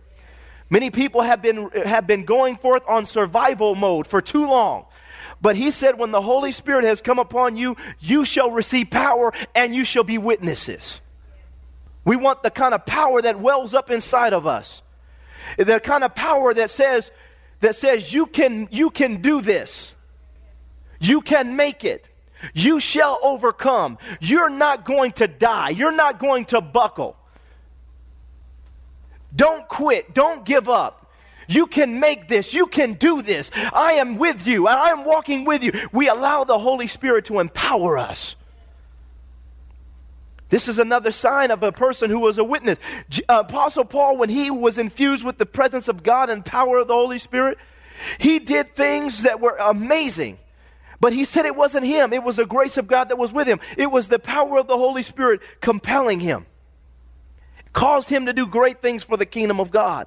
Many 0.71 0.91
people 0.91 1.21
have 1.23 1.43
been, 1.43 1.69
have 1.85 2.07
been 2.07 2.25
going 2.25 2.57
forth 2.57 2.83
on 2.87 3.07
survival 3.07 3.75
mode 3.75 4.07
for 4.07 4.23
too 4.23 4.47
long. 4.47 4.87
But 5.41 5.57
he 5.57 5.71
said, 5.71 5.99
when 5.99 6.11
the 6.11 6.23
Holy 6.23 6.53
Spirit 6.53 6.85
has 6.85 7.01
come 7.01 7.19
upon 7.19 7.57
you, 7.57 7.77
you 8.01 8.25
shall 8.25 8.51
receive 8.51 8.91
power 8.91 9.33
and 9.55 9.75
you 9.75 9.85
shall 9.85 10.05
be 10.05 10.19
witnesses. 10.19 11.01
We 12.05 12.17
want 12.17 12.43
the 12.43 12.51
kind 12.51 12.75
of 12.75 12.87
power 12.87 13.23
that 13.23 13.41
wells 13.41 13.75
up 13.75 13.91
inside 13.91 14.33
of 14.33 14.47
us. 14.47 14.83
The 15.59 15.81
kind 15.81 16.05
of 16.05 16.15
power 16.15 16.55
that 16.55 16.71
says, 16.71 17.11
that 17.61 17.77
says 17.77 18.13
you 18.13 18.27
can, 18.27 18.69
you 18.71 18.91
can 18.91 19.21
do 19.23 19.41
this. 19.41 19.95
You 21.01 21.21
can 21.21 21.57
make 21.57 21.85
it. 21.85 22.07
You 22.53 22.81
shall 22.81 23.19
overcome. 23.23 23.99
You're 24.21 24.51
not 24.51 24.85
going 24.85 25.13
to 25.13 25.27
die. 25.27 25.71
You're 25.71 25.93
not 25.93 26.19
going 26.19 26.47
to 26.47 26.61
buckle. 26.61 27.17
Don't 29.35 29.67
quit. 29.69 30.15
Don't 30.15 30.45
give 30.45 30.69
up. 30.69 31.04
You 31.49 31.67
can 31.67 32.01
make 32.01 32.29
this. 32.29 32.55
You 32.55 32.67
can 32.67 32.95
do 32.95 33.23
this. 33.23 33.51
I 33.73 33.95
am 33.95 34.17
with 34.17 34.47
you. 34.47 34.69
And 34.69 34.79
I 34.79 34.91
am 34.91 35.05
walking 35.05 35.45
with 35.45 35.63
you. 35.63 35.73
We 35.93 36.09
allow 36.09 36.45
the 36.45 36.59
Holy 36.59 36.87
Spirit 36.87 37.27
to 37.27 37.41
empower 37.41 37.99
us. 37.99 38.37
This 40.51 40.69
is 40.69 40.79
another 40.79 41.11
sign 41.11 41.51
of 41.51 41.63
a 41.63 41.73
person 41.73 42.11
who 42.11 42.21
was 42.21 42.39
a 42.39 42.45
witness. 42.45 42.79
Uh, 43.29 43.43
Apostle 43.47 43.85
Paul, 43.85 44.19
when 44.19 44.29
he 44.29 44.51
was 44.51 44.79
infused 44.79 45.25
with 45.25 45.39
the 45.39 45.47
presence 45.47 45.89
of 45.89 46.03
God 46.03 46.31
and 46.31 46.45
power 46.45 46.79
of 46.79 46.87
the 46.87 46.95
Holy 46.95 47.19
Spirit, 47.19 47.59
he 48.19 48.39
did 48.39 48.77
things 48.77 49.23
that 49.23 49.41
were 49.41 49.57
amazing. 49.57 50.39
But 51.01 51.13
he 51.13 51.25
said 51.25 51.45
it 51.45 51.57
wasn't 51.57 51.85
him, 51.85 52.13
it 52.13 52.23
was 52.23 52.37
the 52.37 52.47
grace 52.47 52.77
of 52.77 52.87
God 52.87 53.09
that 53.09 53.19
was 53.19 53.33
with 53.33 53.47
him. 53.47 53.61
It 53.77 53.91
was 53.91 54.09
the 54.09 54.19
power 54.19 54.59
of 54.59 54.67
the 54.67 54.79
Holy 54.79 55.03
Spirit 55.03 55.41
compelling 55.61 56.21
him, 56.21 56.47
caused 57.73 58.09
him 58.09 58.27
to 58.27 58.33
do 58.33 58.47
great 58.47 58.81
things 58.81 59.03
for 59.03 59.17
the 59.17 59.27
kingdom 59.27 59.61
of 59.61 59.71
God. 59.71 60.07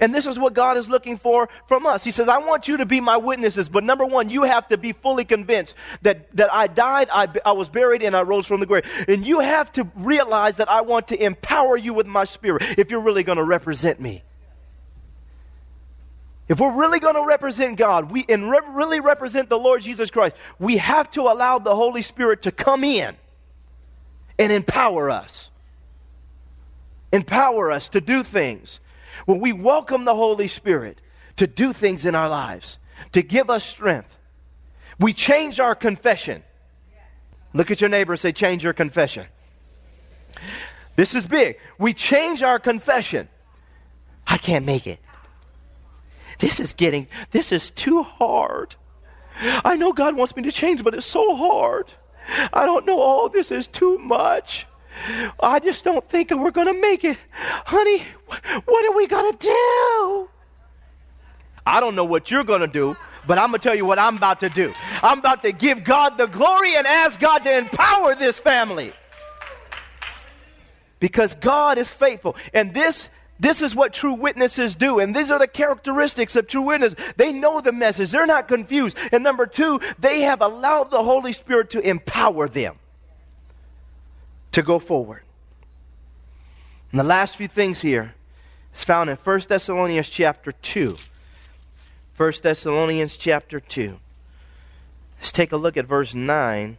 And 0.00 0.14
this 0.14 0.26
is 0.26 0.38
what 0.38 0.54
God 0.54 0.76
is 0.76 0.88
looking 0.88 1.16
for 1.16 1.48
from 1.66 1.86
us. 1.86 2.04
He 2.04 2.10
says, 2.10 2.28
I 2.28 2.38
want 2.38 2.68
you 2.68 2.78
to 2.78 2.86
be 2.86 3.00
my 3.00 3.16
witnesses, 3.16 3.68
but 3.68 3.84
number 3.84 4.06
one, 4.06 4.30
you 4.30 4.44
have 4.44 4.68
to 4.68 4.76
be 4.76 4.92
fully 4.92 5.24
convinced 5.24 5.74
that, 6.02 6.34
that 6.36 6.52
I 6.52 6.66
died, 6.66 7.08
I, 7.12 7.28
I 7.44 7.52
was 7.52 7.68
buried, 7.68 8.02
and 8.02 8.16
I 8.16 8.22
rose 8.22 8.46
from 8.46 8.60
the 8.60 8.66
grave. 8.66 8.84
And 9.08 9.26
you 9.26 9.40
have 9.40 9.72
to 9.72 9.90
realize 9.96 10.56
that 10.56 10.70
I 10.70 10.80
want 10.80 11.08
to 11.08 11.22
empower 11.22 11.76
you 11.76 11.94
with 11.94 12.06
my 12.06 12.24
spirit 12.24 12.62
if 12.78 12.90
you're 12.90 13.00
really 13.00 13.22
going 13.22 13.38
to 13.38 13.44
represent 13.44 14.00
me. 14.00 14.22
If 16.48 16.60
we're 16.60 16.74
really 16.74 17.00
going 17.00 17.14
to 17.14 17.24
represent 17.24 17.76
God 17.76 18.10
we, 18.10 18.26
and 18.28 18.50
re- 18.50 18.60
really 18.72 19.00
represent 19.00 19.48
the 19.48 19.58
Lord 19.58 19.82
Jesus 19.82 20.10
Christ, 20.10 20.36
we 20.58 20.76
have 20.78 21.10
to 21.12 21.22
allow 21.22 21.58
the 21.58 21.74
Holy 21.74 22.02
Spirit 22.02 22.42
to 22.42 22.52
come 22.52 22.84
in 22.84 23.16
and 24.38 24.52
empower 24.52 25.08
us. 25.08 25.50
Empower 27.12 27.70
us 27.70 27.88
to 27.90 28.00
do 28.00 28.22
things 28.22 28.80
when 29.26 29.40
we 29.40 29.52
welcome 29.52 30.04
the 30.04 30.14
Holy 30.14 30.48
Spirit 30.48 31.00
to 31.36 31.46
do 31.46 31.72
things 31.72 32.04
in 32.04 32.14
our 32.14 32.28
lives, 32.28 32.78
to 33.12 33.22
give 33.22 33.50
us 33.50 33.64
strength, 33.64 34.16
we 34.98 35.12
change 35.12 35.60
our 35.60 35.74
confession. 35.74 36.42
Look 37.54 37.70
at 37.70 37.80
your 37.80 37.90
neighbor 37.90 38.12
and 38.12 38.20
say, 38.20 38.32
Change 38.32 38.64
your 38.64 38.72
confession. 38.72 39.26
This 40.96 41.14
is 41.14 41.26
big. 41.26 41.58
We 41.78 41.94
change 41.94 42.42
our 42.42 42.58
confession. 42.58 43.28
I 44.26 44.36
can't 44.38 44.64
make 44.64 44.86
it. 44.86 45.00
This 46.38 46.60
is 46.60 46.72
getting, 46.72 47.08
this 47.30 47.52
is 47.52 47.70
too 47.70 48.02
hard. 48.02 48.74
I 49.40 49.76
know 49.76 49.92
God 49.92 50.16
wants 50.16 50.36
me 50.36 50.42
to 50.42 50.52
change, 50.52 50.84
but 50.84 50.94
it's 50.94 51.06
so 51.06 51.34
hard. 51.34 51.90
I 52.52 52.64
don't 52.64 52.86
know. 52.86 52.98
Oh, 53.00 53.28
this 53.28 53.50
is 53.50 53.66
too 53.68 53.98
much. 53.98 54.66
I 55.40 55.58
just 55.58 55.84
don't 55.84 56.08
think 56.08 56.30
we're 56.30 56.50
going 56.50 56.66
to 56.66 56.80
make 56.80 57.04
it. 57.04 57.18
Honey, 57.32 58.04
what 58.64 58.84
are 58.84 58.96
we 58.96 59.06
going 59.06 59.32
to 59.32 59.38
do? 59.38 60.28
I 61.66 61.80
don't 61.80 61.94
know 61.94 62.04
what 62.04 62.30
you're 62.30 62.44
going 62.44 62.60
to 62.60 62.66
do, 62.66 62.96
but 63.26 63.38
I'm 63.38 63.50
going 63.50 63.60
to 63.60 63.68
tell 63.68 63.74
you 63.74 63.86
what 63.86 63.98
I'm 63.98 64.16
about 64.16 64.40
to 64.40 64.48
do. 64.48 64.72
I'm 65.02 65.18
about 65.18 65.42
to 65.42 65.52
give 65.52 65.84
God 65.84 66.18
the 66.18 66.26
glory 66.26 66.76
and 66.76 66.86
ask 66.86 67.18
God 67.20 67.40
to 67.44 67.56
empower 67.56 68.14
this 68.14 68.38
family. 68.38 68.92
Because 70.98 71.34
God 71.34 71.78
is 71.78 71.88
faithful. 71.88 72.36
And 72.52 72.74
this 72.74 73.10
this 73.40 73.60
is 73.60 73.74
what 73.74 73.92
true 73.92 74.12
witnesses 74.12 74.76
do. 74.76 75.00
And 75.00 75.16
these 75.16 75.32
are 75.32 75.38
the 75.38 75.48
characteristics 75.48 76.36
of 76.36 76.46
true 76.46 76.62
witnesses. 76.62 76.96
They 77.16 77.32
know 77.32 77.60
the 77.60 77.72
message. 77.72 78.12
They're 78.12 78.24
not 78.24 78.46
confused. 78.46 78.96
And 79.10 79.24
number 79.24 79.46
two, 79.46 79.80
they 79.98 80.20
have 80.20 80.40
allowed 80.40 80.92
the 80.92 81.02
Holy 81.02 81.32
Spirit 81.32 81.70
to 81.70 81.80
empower 81.80 82.48
them 82.48 82.76
to 84.52 84.62
go 84.62 84.78
forward. 84.78 85.22
And 86.90 87.00
the 87.00 87.04
last 87.04 87.36
few 87.36 87.48
things 87.48 87.80
here 87.80 88.14
is 88.74 88.84
found 88.84 89.10
in 89.10 89.16
1 89.16 89.40
Thessalonians 89.48 90.08
chapter 90.08 90.52
2. 90.52 90.96
1 92.16 92.32
Thessalonians 92.42 93.16
chapter 93.16 93.58
2. 93.58 93.98
Let's 95.18 95.32
take 95.32 95.52
a 95.52 95.56
look 95.56 95.76
at 95.76 95.86
verse 95.86 96.14
9 96.14 96.76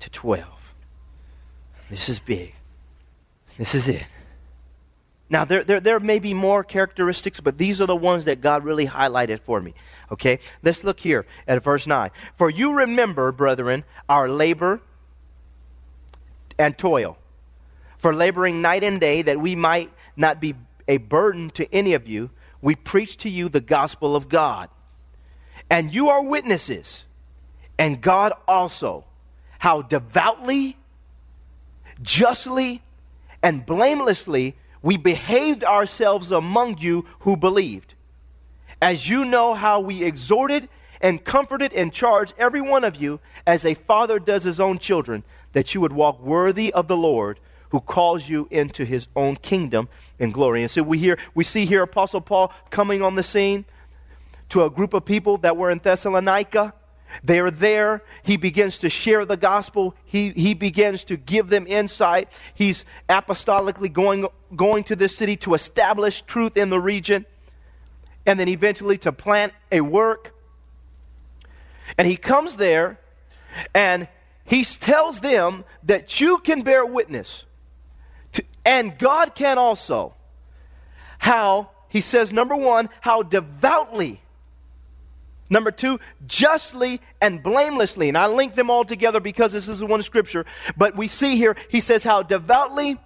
to 0.00 0.10
12. 0.10 0.74
This 1.90 2.08
is 2.08 2.18
big. 2.18 2.54
This 3.56 3.74
is 3.74 3.86
it. 3.86 4.06
Now, 5.30 5.44
there, 5.44 5.64
there, 5.64 5.80
there 5.80 6.00
may 6.00 6.18
be 6.18 6.34
more 6.34 6.64
characteristics, 6.64 7.40
but 7.40 7.56
these 7.56 7.80
are 7.80 7.86
the 7.86 7.96
ones 7.96 8.24
that 8.26 8.40
God 8.40 8.64
really 8.64 8.86
highlighted 8.86 9.40
for 9.40 9.60
me. 9.60 9.74
Okay? 10.10 10.38
Let's 10.62 10.84
look 10.84 11.00
here 11.00 11.24
at 11.46 11.62
verse 11.62 11.86
9. 11.86 12.10
For 12.36 12.50
you 12.50 12.74
remember, 12.74 13.32
brethren, 13.32 13.84
our 14.08 14.28
labor 14.28 14.80
and 16.58 16.76
toil, 16.76 17.16
for 17.98 18.14
laboring 18.14 18.62
night 18.62 18.84
and 18.84 19.00
day 19.00 19.22
that 19.22 19.40
we 19.40 19.54
might 19.54 19.92
not 20.16 20.40
be 20.40 20.54
a 20.86 20.98
burden 20.98 21.50
to 21.50 21.72
any 21.74 21.94
of 21.94 22.06
you, 22.06 22.30
we 22.60 22.74
preach 22.74 23.16
to 23.18 23.30
you 23.30 23.48
the 23.48 23.60
gospel 23.60 24.16
of 24.16 24.28
God. 24.28 24.68
And 25.70 25.94
you 25.94 26.10
are 26.10 26.22
witnesses, 26.22 27.04
and 27.78 28.00
God 28.00 28.32
also, 28.46 29.04
how 29.58 29.82
devoutly, 29.82 30.76
justly, 32.02 32.82
and 33.42 33.64
blamelessly 33.64 34.56
we 34.82 34.96
behaved 34.96 35.64
ourselves 35.64 36.30
among 36.30 36.78
you 36.78 37.06
who 37.20 37.36
believed. 37.36 37.94
As 38.82 39.08
you 39.08 39.24
know 39.24 39.54
how 39.54 39.80
we 39.80 40.04
exhorted 40.04 40.68
and 41.04 41.22
comforted 41.22 41.70
and 41.74 41.92
charged 41.92 42.32
every 42.38 42.62
one 42.62 42.82
of 42.82 42.96
you 42.96 43.20
as 43.46 43.66
a 43.66 43.74
father 43.74 44.18
does 44.18 44.42
his 44.42 44.58
own 44.58 44.78
children, 44.78 45.22
that 45.52 45.74
you 45.74 45.80
would 45.82 45.92
walk 45.92 46.18
worthy 46.18 46.72
of 46.72 46.88
the 46.88 46.96
Lord 46.96 47.38
who 47.68 47.80
calls 47.80 48.26
you 48.26 48.48
into 48.50 48.86
his 48.86 49.06
own 49.14 49.36
kingdom 49.36 49.90
and 50.18 50.32
glory. 50.32 50.62
And 50.62 50.70
so 50.70 50.82
we 50.82 50.98
hear 50.98 51.18
we 51.34 51.44
see 51.44 51.66
here 51.66 51.82
Apostle 51.82 52.22
Paul 52.22 52.52
coming 52.70 53.02
on 53.02 53.16
the 53.16 53.22
scene 53.22 53.66
to 54.48 54.64
a 54.64 54.70
group 54.70 54.94
of 54.94 55.04
people 55.04 55.36
that 55.38 55.58
were 55.58 55.70
in 55.70 55.78
Thessalonica. 55.78 56.72
They 57.22 57.38
are 57.38 57.50
there. 57.50 58.02
He 58.22 58.38
begins 58.38 58.78
to 58.78 58.88
share 58.88 59.26
the 59.26 59.36
gospel. 59.36 59.94
He, 60.04 60.30
he 60.30 60.54
begins 60.54 61.04
to 61.04 61.16
give 61.18 61.48
them 61.48 61.66
insight. 61.66 62.28
He's 62.54 62.84
apostolically 63.10 63.92
going, 63.92 64.26
going 64.56 64.84
to 64.84 64.96
this 64.96 65.14
city 65.14 65.36
to 65.38 65.52
establish 65.52 66.22
truth 66.22 66.56
in 66.56 66.70
the 66.70 66.80
region 66.80 67.26
and 68.24 68.40
then 68.40 68.48
eventually 68.48 68.96
to 68.98 69.12
plant 69.12 69.52
a 69.70 69.82
work. 69.82 70.33
And 71.98 72.08
he 72.08 72.16
comes 72.16 72.56
there 72.56 72.98
and 73.74 74.08
he 74.44 74.64
tells 74.64 75.20
them 75.20 75.64
that 75.84 76.20
you 76.20 76.38
can 76.38 76.62
bear 76.62 76.84
witness, 76.84 77.44
to, 78.32 78.44
and 78.64 78.98
God 78.98 79.34
can 79.34 79.58
also, 79.58 80.14
how, 81.18 81.70
he 81.88 82.00
says, 82.00 82.32
number 82.32 82.56
one, 82.56 82.90
how 83.00 83.22
devoutly. 83.22 84.20
Number 85.48 85.70
two, 85.70 86.00
justly 86.26 87.00
and 87.20 87.42
blamelessly. 87.42 88.08
And 88.08 88.18
I 88.18 88.26
link 88.26 88.54
them 88.54 88.70
all 88.70 88.84
together 88.84 89.20
because 89.20 89.52
this 89.52 89.68
is 89.68 89.78
the 89.78 89.86
one 89.86 90.02
scripture. 90.02 90.46
But 90.76 90.96
we 90.96 91.06
see 91.06 91.36
here, 91.36 91.54
he 91.68 91.80
says 91.80 92.02
how 92.02 92.22
devoutly, 92.22 92.98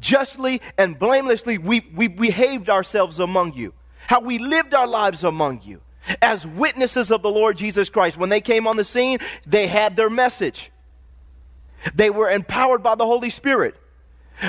justly, 0.00 0.60
and 0.76 0.98
blamelessly 0.98 1.58
we, 1.58 1.86
we 1.94 2.08
behaved 2.08 2.68
ourselves 2.68 3.18
among 3.18 3.54
you. 3.54 3.72
How 4.06 4.20
we 4.20 4.38
lived 4.38 4.74
our 4.74 4.86
lives 4.86 5.24
among 5.24 5.62
you 5.64 5.80
as 6.22 6.46
witnesses 6.46 7.10
of 7.10 7.22
the 7.22 7.30
Lord 7.30 7.56
Jesus 7.56 7.90
Christ. 7.90 8.16
When 8.16 8.28
they 8.28 8.40
came 8.40 8.66
on 8.66 8.76
the 8.76 8.84
scene, 8.84 9.18
they 9.46 9.66
had 9.66 9.96
their 9.96 10.10
message. 10.10 10.70
They 11.94 12.10
were 12.10 12.30
empowered 12.30 12.82
by 12.82 12.94
the 12.94 13.06
Holy 13.06 13.30
Spirit. 13.30 13.76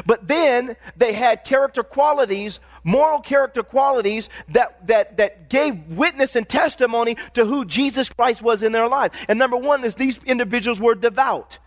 But 0.06 0.28
then 0.28 0.76
they 0.98 1.14
had 1.14 1.44
character 1.44 1.84
qualities, 1.84 2.60
moral 2.84 3.20
character 3.22 3.64
qualities 3.64 4.30
that, 4.50 4.86
that, 4.88 5.18
that 5.18 5.50
gave 5.50 5.92
witness 5.92 6.36
and 6.36 6.48
testimony 6.48 7.18
to 7.34 7.46
who 7.46 7.66
Jesus 7.66 8.10
Christ 8.10 8.42
was 8.42 8.62
in 8.62 8.72
their 8.72 8.88
life. 8.88 9.12
And 9.28 9.40
number 9.40 9.58
one 9.58 9.84
is 9.84 9.96
these 9.96 10.20
individuals 10.26 10.80
were 10.80 10.96
devout. 10.96 11.58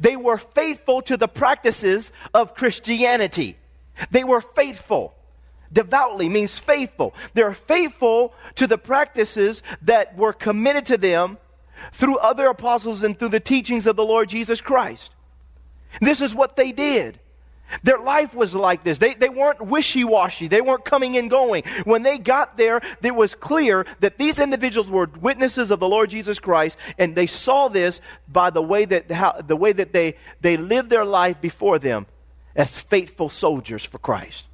They 0.00 0.16
were 0.16 0.38
faithful 0.38 1.02
to 1.02 1.16
the 1.16 1.28
practices 1.28 2.12
of 2.32 2.54
Christianity. 2.54 3.58
They 4.10 4.24
were 4.24 4.40
faithful. 4.40 5.14
Devoutly 5.72 6.28
means 6.28 6.58
faithful. 6.58 7.14
They're 7.34 7.54
faithful 7.54 8.34
to 8.56 8.66
the 8.66 8.78
practices 8.78 9.62
that 9.82 10.16
were 10.16 10.32
committed 10.32 10.86
to 10.86 10.96
them 10.96 11.38
through 11.92 12.18
other 12.18 12.46
apostles 12.46 13.02
and 13.02 13.18
through 13.18 13.30
the 13.30 13.40
teachings 13.40 13.86
of 13.86 13.96
the 13.96 14.04
Lord 14.04 14.28
Jesus 14.28 14.60
Christ. 14.60 15.10
This 16.00 16.20
is 16.20 16.34
what 16.34 16.56
they 16.56 16.72
did. 16.72 17.20
Their 17.82 17.98
life 17.98 18.34
was 18.34 18.54
like 18.54 18.84
this. 18.84 18.98
They, 18.98 19.14
they 19.14 19.28
weren't 19.28 19.60
wishy 19.60 20.04
washy. 20.04 20.48
They 20.48 20.60
weren't 20.60 20.84
coming 20.84 21.16
and 21.16 21.28
going. 21.28 21.64
When 21.84 22.02
they 22.02 22.18
got 22.18 22.56
there, 22.56 22.80
it 23.02 23.14
was 23.14 23.34
clear 23.34 23.86
that 24.00 24.18
these 24.18 24.38
individuals 24.38 24.88
were 24.88 25.10
witnesses 25.20 25.70
of 25.70 25.80
the 25.80 25.88
Lord 25.88 26.10
Jesus 26.10 26.38
Christ, 26.38 26.76
and 26.98 27.14
they 27.14 27.26
saw 27.26 27.68
this 27.68 28.00
by 28.28 28.50
the 28.50 28.62
way 28.62 28.84
that, 28.84 29.10
how, 29.10 29.40
the 29.44 29.56
way 29.56 29.72
that 29.72 29.92
they, 29.92 30.16
they 30.40 30.56
lived 30.56 30.90
their 30.90 31.04
life 31.04 31.40
before 31.40 31.78
them 31.78 32.06
as 32.54 32.80
faithful 32.80 33.28
soldiers 33.28 33.84
for 33.84 33.98
Christ. 33.98 34.46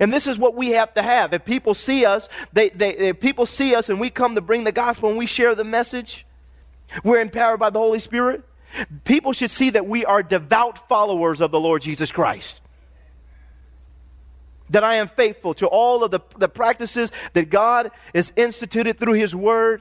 And 0.00 0.12
this 0.12 0.26
is 0.26 0.38
what 0.38 0.54
we 0.54 0.70
have 0.70 0.92
to 0.94 1.02
have. 1.02 1.32
If 1.32 1.44
people 1.44 1.74
see 1.74 2.04
us, 2.04 2.28
they, 2.52 2.68
they, 2.70 2.94
if 2.96 3.20
people 3.20 3.46
see 3.46 3.74
us 3.74 3.88
and 3.88 3.98
we 3.98 4.10
come 4.10 4.34
to 4.34 4.40
bring 4.40 4.64
the 4.64 4.72
gospel 4.72 5.08
and 5.08 5.18
we 5.18 5.26
share 5.26 5.54
the 5.54 5.64
message, 5.64 6.26
we're 7.04 7.20
empowered 7.20 7.60
by 7.60 7.70
the 7.70 7.78
Holy 7.78 8.00
Spirit. 8.00 8.42
People 9.04 9.32
should 9.32 9.50
see 9.50 9.70
that 9.70 9.86
we 9.86 10.04
are 10.04 10.22
devout 10.22 10.88
followers 10.88 11.40
of 11.40 11.50
the 11.50 11.60
Lord 11.60 11.82
Jesus 11.82 12.12
Christ. 12.12 12.60
That 14.70 14.84
I 14.84 14.96
am 14.96 15.08
faithful 15.08 15.54
to 15.54 15.66
all 15.66 16.04
of 16.04 16.10
the, 16.10 16.20
the 16.36 16.48
practices 16.48 17.10
that 17.32 17.48
God 17.48 17.90
has 18.14 18.32
instituted 18.36 18.98
through 18.98 19.14
His 19.14 19.34
Word 19.34 19.80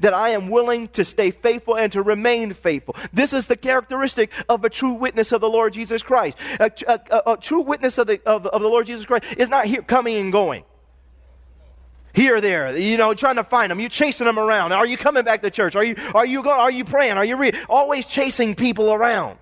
that 0.00 0.14
I 0.14 0.30
am 0.30 0.48
willing 0.48 0.88
to 0.88 1.04
stay 1.04 1.30
faithful 1.30 1.76
and 1.76 1.92
to 1.92 2.02
remain 2.02 2.54
faithful. 2.54 2.96
This 3.12 3.32
is 3.32 3.46
the 3.46 3.56
characteristic 3.56 4.30
of 4.48 4.64
a 4.64 4.70
true 4.70 4.92
witness 4.92 5.32
of 5.32 5.40
the 5.40 5.48
Lord 5.48 5.72
Jesus 5.72 6.02
Christ. 6.02 6.36
A, 6.60 6.70
a, 6.86 7.32
a, 7.32 7.36
true 7.36 7.60
witness 7.60 7.98
of 7.98 8.06
the, 8.06 8.20
of, 8.26 8.46
of 8.46 8.62
the 8.62 8.68
Lord 8.68 8.86
Jesus 8.86 9.04
Christ 9.04 9.24
is 9.36 9.48
not 9.48 9.66
here 9.66 9.82
coming 9.82 10.16
and 10.16 10.32
going. 10.32 10.64
Here 12.14 12.40
there, 12.40 12.76
you 12.76 12.96
know, 12.96 13.12
trying 13.12 13.36
to 13.36 13.44
find 13.44 13.72
them. 13.72 13.80
You're 13.80 13.88
chasing 13.88 14.26
them 14.26 14.38
around. 14.38 14.72
Are 14.72 14.86
you 14.86 14.96
coming 14.96 15.24
back 15.24 15.42
to 15.42 15.50
church? 15.50 15.74
Are 15.74 15.82
you, 15.82 15.96
are 16.14 16.24
you 16.24 16.44
going, 16.44 16.60
are 16.60 16.70
you 16.70 16.84
praying? 16.84 17.16
Are 17.16 17.24
you 17.24 17.36
re- 17.36 17.52
always 17.68 18.06
chasing 18.06 18.54
people 18.54 18.92
around? 18.92 19.38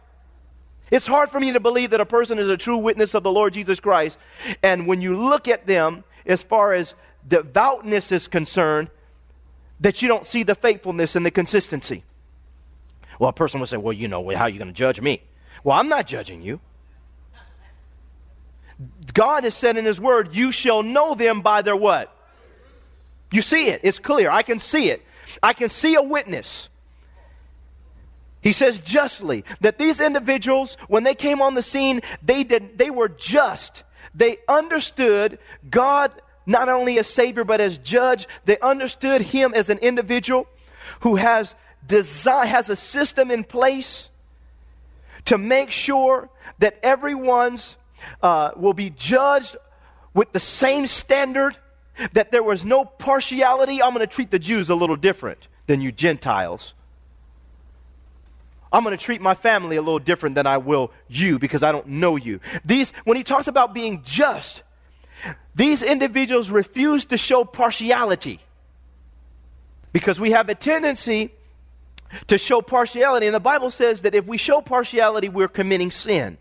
It's 0.91 1.07
hard 1.07 1.31
for 1.31 1.39
me 1.39 1.53
to 1.53 1.61
believe 1.61 1.91
that 1.91 2.01
a 2.01 2.07
person 2.07 2.39
is 2.39 2.49
a 2.49 2.57
true 2.57 2.79
witness 2.79 3.15
of 3.15 3.23
the 3.23 3.31
Lord 3.31 3.53
Jesus 3.53 3.79
Christ. 3.79 4.17
And 4.63 4.87
when 4.87 5.03
you 5.03 5.15
look 5.15 5.49
at 5.49 5.67
them, 5.67 6.05
as 6.25 6.43
far 6.43 6.73
as 6.73 6.95
devoutness 7.27 8.11
is 8.11 8.27
concerned, 8.29 8.91
that 9.83 10.01
you 10.01 10.09
don't 10.09 10.27
see 10.27 10.43
the 10.43 10.55
faithfulness 10.55 11.15
and 11.15 11.27
the 11.27 11.31
consistency. 11.31 12.05
Well, 13.19 13.31
a 13.31 13.33
person 13.33 13.61
would 13.61 13.69
say, 13.69 13.77
Well, 13.77 13.93
you 13.93 14.09
know, 14.09 14.29
how 14.31 14.45
are 14.45 14.49
you 14.49 14.59
going 14.59 14.73
to 14.73 14.77
judge 14.77 15.01
me? 15.01 15.23
Well, 15.63 15.79
I'm 15.79 15.89
not 15.89 16.07
judging 16.07 16.43
you. 16.43 16.61
God 19.13 19.45
has 19.45 19.55
said 19.55 19.77
in 19.77 19.85
His 19.85 20.01
Word, 20.01 20.35
You 20.35 20.51
shall 20.53 20.83
know 20.83 21.15
them 21.15 21.41
by 21.41 21.63
their 21.63 21.77
what? 21.77 22.17
You 23.31 23.43
see 23.43 23.69
it. 23.69 23.81
It's 23.83 23.99
clear. 23.99 24.31
I 24.31 24.43
can 24.43 24.59
see 24.59 24.91
it. 24.91 25.03
I 25.43 25.53
can 25.53 25.69
see 25.69 25.95
a 25.95 26.03
witness. 26.03 26.69
He 28.41 28.53
says 28.53 28.81
justly 28.81 29.45
that 29.61 29.79
these 29.79 30.01
individuals, 30.01 30.77
when 30.89 31.05
they 31.05 31.15
came 31.15 31.41
on 31.41 31.55
the 31.55 31.63
scene, 31.63 32.01
they 32.23 32.45
did 32.45 32.79
they 32.79 32.91
were 32.91 33.09
just. 33.09 33.85
They 34.15 34.39
understood 34.47 35.39
God 35.71 36.13
not 36.47 36.69
only 36.69 36.99
as 36.99 37.07
Savior, 37.07 37.45
but 37.45 37.61
as 37.61 37.79
judge. 37.79 38.29
They 38.45 38.59
understood 38.59 39.21
Him 39.21 39.53
as 39.55 39.71
an 39.71 39.79
individual 39.79 40.47
who 41.01 41.17
has 41.17 41.55
design, 41.87 42.47
has 42.49 42.69
a 42.69 42.77
system 42.77 43.31
in 43.31 43.45
place 43.45 44.11
to 45.27 45.39
make 45.39 45.71
sure 45.71 46.29
that 46.59 46.79
everyone's 46.83 47.77
uh, 48.23 48.51
will 48.57 48.75
be 48.75 48.91
judged 48.91 49.57
with 50.15 50.33
the 50.33 50.41
same 50.41 50.87
standard, 50.87 51.57
that 52.13 52.31
there 52.33 52.43
was 52.43 52.65
no 52.65 52.85
partiality. 52.85 53.83
I'm 53.83 53.95
going 53.95 54.07
to 54.07 54.13
treat 54.13 54.31
the 54.31 54.39
Jews 54.39 54.69
a 54.71 54.75
little 54.75 54.97
different 54.97 55.49
than 55.67 55.81
you 55.81 55.93
Gentiles. 55.93 56.75
I'm 58.73 58.83
going 58.85 58.97
to 58.97 59.03
treat 59.03 59.21
my 59.21 59.35
family 59.35 59.77
a 59.77 59.83
little 59.83 59.99
different 59.99 60.35
than 60.35 60.47
I 60.47 60.57
will 60.57 60.91
you 61.07 61.39
because 61.39 61.63
I 61.63 61.73
don't 61.73 61.87
know 61.89 62.17
you. 62.17 62.41
These, 62.65 62.93
when 63.05 63.17
he 63.17 63.23
talks 63.23 63.47
about 63.47 63.75
being 63.75 64.03
just, 64.03 64.63
these 65.55 65.83
individuals 65.83 66.51
refuse 66.51 67.05
to 67.07 67.17
show 67.17 67.45
partiality 67.45 68.41
because 69.93 70.19
we 70.19 70.31
have 70.31 70.49
a 70.49 70.55
tendency 70.55 71.31
to 72.27 72.39
show 72.39 72.61
partiality. 72.63 73.27
And 73.27 73.35
the 73.35 73.41
Bible 73.41 73.71
says 73.71 74.03
that 74.03 74.15
if 74.15 74.27
we 74.27 74.37
show 74.37 74.61
partiality, 74.61 75.29
we're 75.29 75.49
committing 75.49 75.91
sin. 75.91 76.39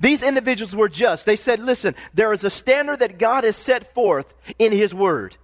These 0.00 0.22
individuals 0.22 0.74
were 0.74 0.88
just. 0.88 1.26
They 1.26 1.36
said, 1.36 1.60
listen, 1.60 1.94
there 2.14 2.32
is 2.32 2.44
a 2.44 2.50
standard 2.50 3.00
that 3.00 3.18
God 3.18 3.44
has 3.44 3.56
set 3.56 3.92
forth 3.92 4.32
in 4.58 4.72
His 4.72 4.94
Word. 4.94 5.36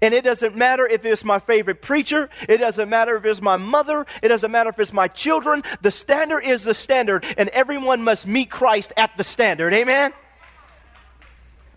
And 0.00 0.14
it 0.14 0.24
doesn't 0.24 0.56
matter 0.56 0.86
if 0.86 1.04
it's 1.04 1.24
my 1.24 1.38
favorite 1.38 1.82
preacher. 1.82 2.28
It 2.48 2.58
doesn't 2.58 2.88
matter 2.88 3.16
if 3.16 3.24
it's 3.24 3.42
my 3.42 3.56
mother. 3.56 4.06
It 4.22 4.28
doesn't 4.28 4.50
matter 4.50 4.70
if 4.70 4.78
it's 4.78 4.92
my 4.92 5.08
children. 5.08 5.62
The 5.80 5.90
standard 5.90 6.40
is 6.40 6.64
the 6.64 6.74
standard, 6.74 7.24
and 7.36 7.48
everyone 7.50 8.02
must 8.02 8.26
meet 8.26 8.50
Christ 8.50 8.92
at 8.96 9.16
the 9.16 9.24
standard. 9.24 9.74
Amen? 9.74 10.12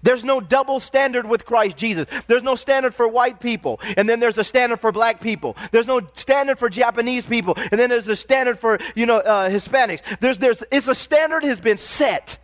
There's 0.06 0.24
no 0.24 0.40
double 0.40 0.80
standard 0.80 1.28
with 1.28 1.46
Christ 1.46 1.78
Jesus. 1.78 2.08
There's 2.28 2.44
no 2.44 2.56
standard 2.56 2.94
for 2.94 3.08
white 3.08 3.40
people, 3.40 3.80
and 3.98 4.08
then 4.08 4.20
there's 4.20 4.38
a 4.38 4.44
standard 4.44 4.80
for 4.80 4.92
black 4.92 5.20
people. 5.20 5.58
There's 5.72 5.88
no 5.88 6.00
standard 6.14 6.60
for 6.60 6.70
Japanese 6.70 7.26
people, 7.26 7.56
and 7.58 7.80
then 7.80 7.90
there's 7.90 8.08
a 8.08 8.16
standard 8.16 8.60
for 8.60 8.78
you 8.94 9.08
know 9.08 9.18
uh, 9.18 9.50
Hispanics. 9.50 10.02
There's 10.20 10.38
there's 10.38 10.64
it's 10.72 10.88
a 10.88 10.94
standard 10.94 11.44
has 11.44 11.60
been 11.60 11.78
set. 11.78 12.38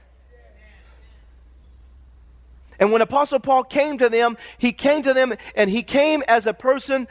And 2.80 2.92
when 2.92 3.04
Apostle 3.04 3.40
Paul 3.40 3.64
came 3.64 4.00
to 4.00 4.10
them, 4.10 4.38
he 4.58 4.72
came 4.72 5.04
to 5.04 5.14
them 5.14 5.36
and 5.54 5.70
he 5.70 5.84
came 5.84 6.24
as 6.28 6.48
a 6.48 6.54
person 6.54 7.08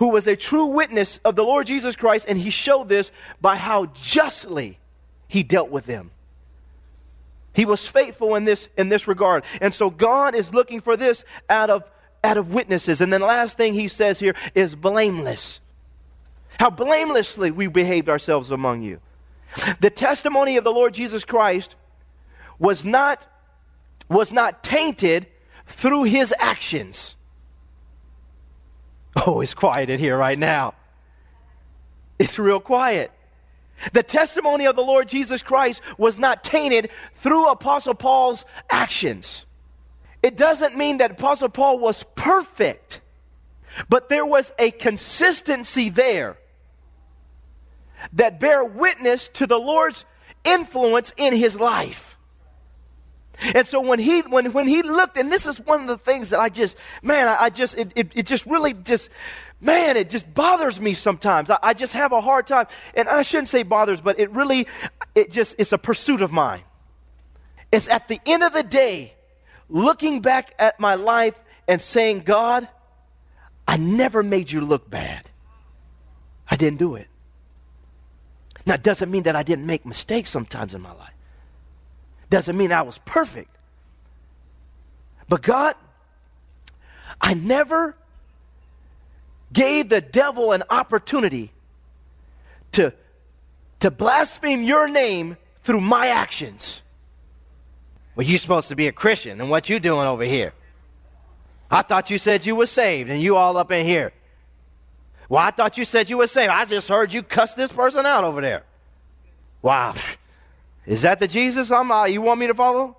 who 0.00 0.08
was 0.08 0.26
a 0.26 0.34
true 0.34 0.66
witness 0.66 1.20
of 1.24 1.36
the 1.36 1.44
Lord 1.44 1.68
Jesus 1.68 1.94
Christ, 1.94 2.26
and 2.28 2.36
he 2.36 2.50
showed 2.50 2.88
this 2.88 3.12
by 3.40 3.54
how 3.54 3.86
justly 4.02 4.80
he 5.28 5.44
dealt 5.44 5.70
with 5.70 5.86
them. 5.86 6.10
He 7.52 7.64
was 7.64 7.86
faithful 7.86 8.34
in 8.34 8.44
this, 8.44 8.68
in 8.76 8.88
this 8.88 9.06
regard. 9.06 9.44
And 9.60 9.74
so 9.74 9.90
God 9.90 10.34
is 10.34 10.54
looking 10.54 10.80
for 10.80 10.96
this 10.96 11.24
out 11.50 11.70
of, 11.70 11.84
out 12.24 12.36
of 12.36 12.52
witnesses. 12.52 13.00
And 13.00 13.12
then 13.12 13.20
the 13.20 13.26
last 13.26 13.56
thing 13.56 13.74
he 13.74 13.88
says 13.88 14.18
here 14.18 14.34
is 14.54 14.74
blameless. 14.74 15.60
How 16.58 16.70
blamelessly 16.70 17.50
we 17.50 17.66
behaved 17.66 18.08
ourselves 18.08 18.50
among 18.50 18.82
you. 18.82 19.00
The 19.80 19.90
testimony 19.90 20.56
of 20.56 20.64
the 20.64 20.70
Lord 20.70 20.94
Jesus 20.94 21.24
Christ 21.24 21.74
was 22.58 22.84
not, 22.84 23.26
was 24.08 24.32
not 24.32 24.62
tainted 24.62 25.26
through 25.66 26.04
his 26.04 26.34
actions. 26.38 27.16
Oh, 29.26 29.40
it's 29.40 29.54
quiet 29.54 29.90
in 29.90 29.98
here 29.98 30.16
right 30.16 30.38
now. 30.38 30.74
It's 32.18 32.38
real 32.38 32.60
quiet. 32.60 33.10
The 33.92 34.02
testimony 34.02 34.66
of 34.66 34.76
the 34.76 34.82
Lord 34.82 35.08
Jesus 35.08 35.42
Christ 35.42 35.82
was 35.98 36.18
not 36.18 36.44
tainted 36.44 36.90
through 37.16 37.48
Apostle 37.48 37.94
Paul's 37.94 38.44
actions. 38.70 39.44
It 40.22 40.36
doesn't 40.36 40.76
mean 40.76 40.98
that 40.98 41.12
Apostle 41.12 41.48
Paul 41.48 41.78
was 41.78 42.04
perfect, 42.14 43.00
but 43.88 44.08
there 44.08 44.26
was 44.26 44.52
a 44.58 44.70
consistency 44.70 45.88
there 45.88 46.38
that 48.12 48.38
bear 48.38 48.64
witness 48.64 49.28
to 49.34 49.46
the 49.46 49.58
Lord's 49.58 50.04
influence 50.44 51.12
in 51.16 51.34
his 51.34 51.56
life. 51.56 52.16
And 53.54 53.66
so 53.66 53.80
when 53.80 53.98
he 53.98 54.20
when 54.20 54.52
when 54.52 54.68
he 54.68 54.82
looked, 54.82 55.16
and 55.16 55.32
this 55.32 55.46
is 55.46 55.58
one 55.58 55.80
of 55.80 55.86
the 55.88 55.98
things 55.98 56.30
that 56.30 56.38
I 56.38 56.48
just 56.48 56.76
man, 57.02 57.28
I, 57.28 57.44
I 57.44 57.50
just 57.50 57.76
it, 57.76 57.92
it, 57.96 58.12
it 58.14 58.26
just 58.26 58.46
really 58.46 58.72
just 58.72 59.08
man, 59.62 59.96
it 59.96 60.10
just 60.10 60.32
bothers 60.34 60.80
me 60.80 60.92
sometimes. 60.92 61.48
I, 61.48 61.58
I, 61.62 61.72
just 61.72 61.92
have 61.94 62.12
a 62.12 62.20
hard 62.20 62.46
time. 62.46 62.66
And 62.94 63.08
I 63.08 63.22
shouldn't 63.22 63.48
say 63.48 63.62
bothers, 63.62 64.00
but 64.00 64.18
it 64.18 64.30
really, 64.32 64.66
it 65.14 65.30
just, 65.30 65.54
it's 65.56 65.72
a 65.72 65.78
pursuit 65.78 66.20
of 66.20 66.32
mine. 66.32 66.62
It's 67.70 67.88
at 67.88 68.08
the 68.08 68.20
end 68.26 68.42
of 68.42 68.52
the 68.52 68.64
day, 68.64 69.14
looking 69.70 70.20
back 70.20 70.52
at 70.58 70.78
my 70.78 70.96
life 70.96 71.34
and 71.68 71.80
saying, 71.80 72.20
God, 72.20 72.68
I 73.66 73.76
never 73.76 74.22
made 74.22 74.50
you 74.50 74.60
look 74.60 74.90
bad. 74.90 75.30
I 76.50 76.56
didn't 76.56 76.78
do 76.78 76.96
it. 76.96 77.06
Now, 78.66 78.74
it 78.74 78.82
doesn't 78.82 79.10
mean 79.10 79.22
that 79.22 79.36
I 79.36 79.42
didn't 79.42 79.66
make 79.66 79.86
mistakes 79.86 80.30
sometimes 80.30 80.74
in 80.74 80.82
my 80.82 80.92
life. 80.92 81.14
Doesn't 82.30 82.56
mean 82.56 82.72
I 82.72 82.82
was 82.82 82.98
perfect. 82.98 83.56
But 85.28 85.42
God, 85.42 85.76
I 87.20 87.34
never 87.34 87.96
gave 89.52 89.88
the 89.88 90.00
devil 90.00 90.52
an 90.52 90.62
opportunity 90.70 91.52
to, 92.72 92.92
to 93.80 93.90
blaspheme 93.90 94.62
your 94.62 94.88
name 94.88 95.36
through 95.62 95.80
my 95.80 96.08
actions. 96.08 96.80
Well, 98.14 98.26
you're 98.26 98.38
supposed 98.38 98.68
to 98.68 98.76
be 98.76 98.88
a 98.88 98.92
Christian, 98.92 99.40
and 99.40 99.50
what 99.50 99.68
you 99.68 99.80
doing 99.80 100.06
over 100.06 100.24
here? 100.24 100.52
I 101.70 101.82
thought 101.82 102.10
you 102.10 102.18
said 102.18 102.44
you 102.44 102.54
were 102.54 102.66
saved, 102.66 103.10
and 103.10 103.20
you 103.20 103.36
all 103.36 103.56
up 103.56 103.70
in 103.70 103.86
here. 103.86 104.12
Well, 105.28 105.40
I 105.40 105.50
thought 105.50 105.78
you 105.78 105.86
said 105.86 106.10
you 106.10 106.18
were 106.18 106.26
saved. 106.26 106.50
I 106.50 106.66
just 106.66 106.88
heard 106.88 107.12
you 107.12 107.22
cuss 107.22 107.54
this 107.54 107.72
person 107.72 108.04
out 108.04 108.24
over 108.24 108.42
there. 108.42 108.64
Wow. 109.62 109.94
Is 110.84 111.02
that 111.02 111.20
the 111.20 111.28
Jesus 111.28 111.70
I'm, 111.70 111.90
uh, 111.90 112.04
you 112.04 112.20
want 112.20 112.40
me 112.40 112.48
to 112.48 112.54
follow? 112.54 112.96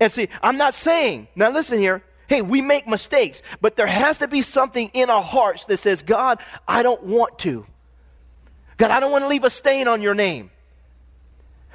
And 0.00 0.12
see, 0.12 0.28
I'm 0.42 0.56
not 0.56 0.74
saying, 0.74 1.28
now 1.34 1.50
listen 1.50 1.78
here, 1.78 2.02
hey, 2.28 2.42
we 2.42 2.60
make 2.60 2.86
mistakes, 2.88 3.42
but 3.60 3.76
there 3.76 3.86
has 3.86 4.18
to 4.18 4.28
be 4.28 4.42
something 4.42 4.90
in 4.94 5.10
our 5.10 5.22
hearts 5.22 5.64
that 5.66 5.78
says, 5.78 6.02
God, 6.02 6.38
I 6.66 6.82
don't 6.82 7.02
want 7.04 7.38
to. 7.40 7.66
God, 8.76 8.90
I 8.90 9.00
don't 9.00 9.12
want 9.12 9.24
to 9.24 9.28
leave 9.28 9.44
a 9.44 9.50
stain 9.50 9.88
on 9.88 10.02
your 10.02 10.14
name. 10.14 10.50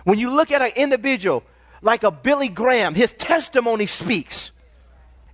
When 0.04 0.18
you 0.18 0.32
look 0.32 0.52
at 0.52 0.62
an 0.62 0.72
individual 0.76 1.44
like 1.82 2.04
a 2.04 2.12
Billy 2.12 2.50
Graham, 2.50 2.96
his 2.96 3.12
testimony 3.14 3.86
speaks. 3.86 4.52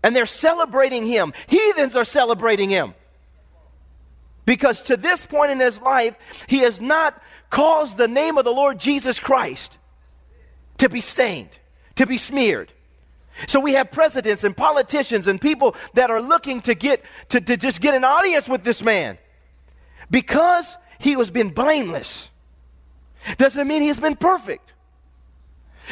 And 0.03 0.15
they're 0.15 0.27
celebrating 0.27 1.05
him. 1.05 1.33
Heathens 1.47 1.95
are 1.95 2.05
celebrating 2.05 2.69
him. 2.69 2.93
Because 4.45 4.83
to 4.83 4.97
this 4.97 5.25
point 5.25 5.51
in 5.51 5.59
his 5.59 5.79
life, 5.81 6.15
he 6.47 6.59
has 6.59 6.79
not 6.79 7.19
caused 7.49 7.97
the 7.97 8.07
name 8.07 8.37
of 8.37 8.43
the 8.43 8.51
Lord 8.51 8.79
Jesus 8.79 9.19
Christ 9.19 9.77
to 10.77 10.89
be 10.89 11.01
stained, 11.01 11.49
to 11.95 12.05
be 12.05 12.17
smeared. 12.17 12.71
So 13.47 13.59
we 13.59 13.73
have 13.73 13.91
presidents 13.91 14.43
and 14.43 14.55
politicians 14.55 15.27
and 15.27 15.39
people 15.39 15.75
that 15.93 16.09
are 16.09 16.21
looking 16.21 16.61
to 16.61 16.73
get 16.73 17.03
to, 17.29 17.41
to 17.41 17.57
just 17.57 17.81
get 17.81 17.93
an 17.93 18.03
audience 18.03 18.47
with 18.47 18.63
this 18.63 18.81
man 18.81 19.17
because 20.09 20.77
he 20.99 21.15
was 21.15 21.29
been 21.31 21.49
blameless. 21.49 22.29
Doesn't 23.37 23.67
mean 23.67 23.81
he's 23.81 23.99
been 23.99 24.15
perfect. 24.15 24.73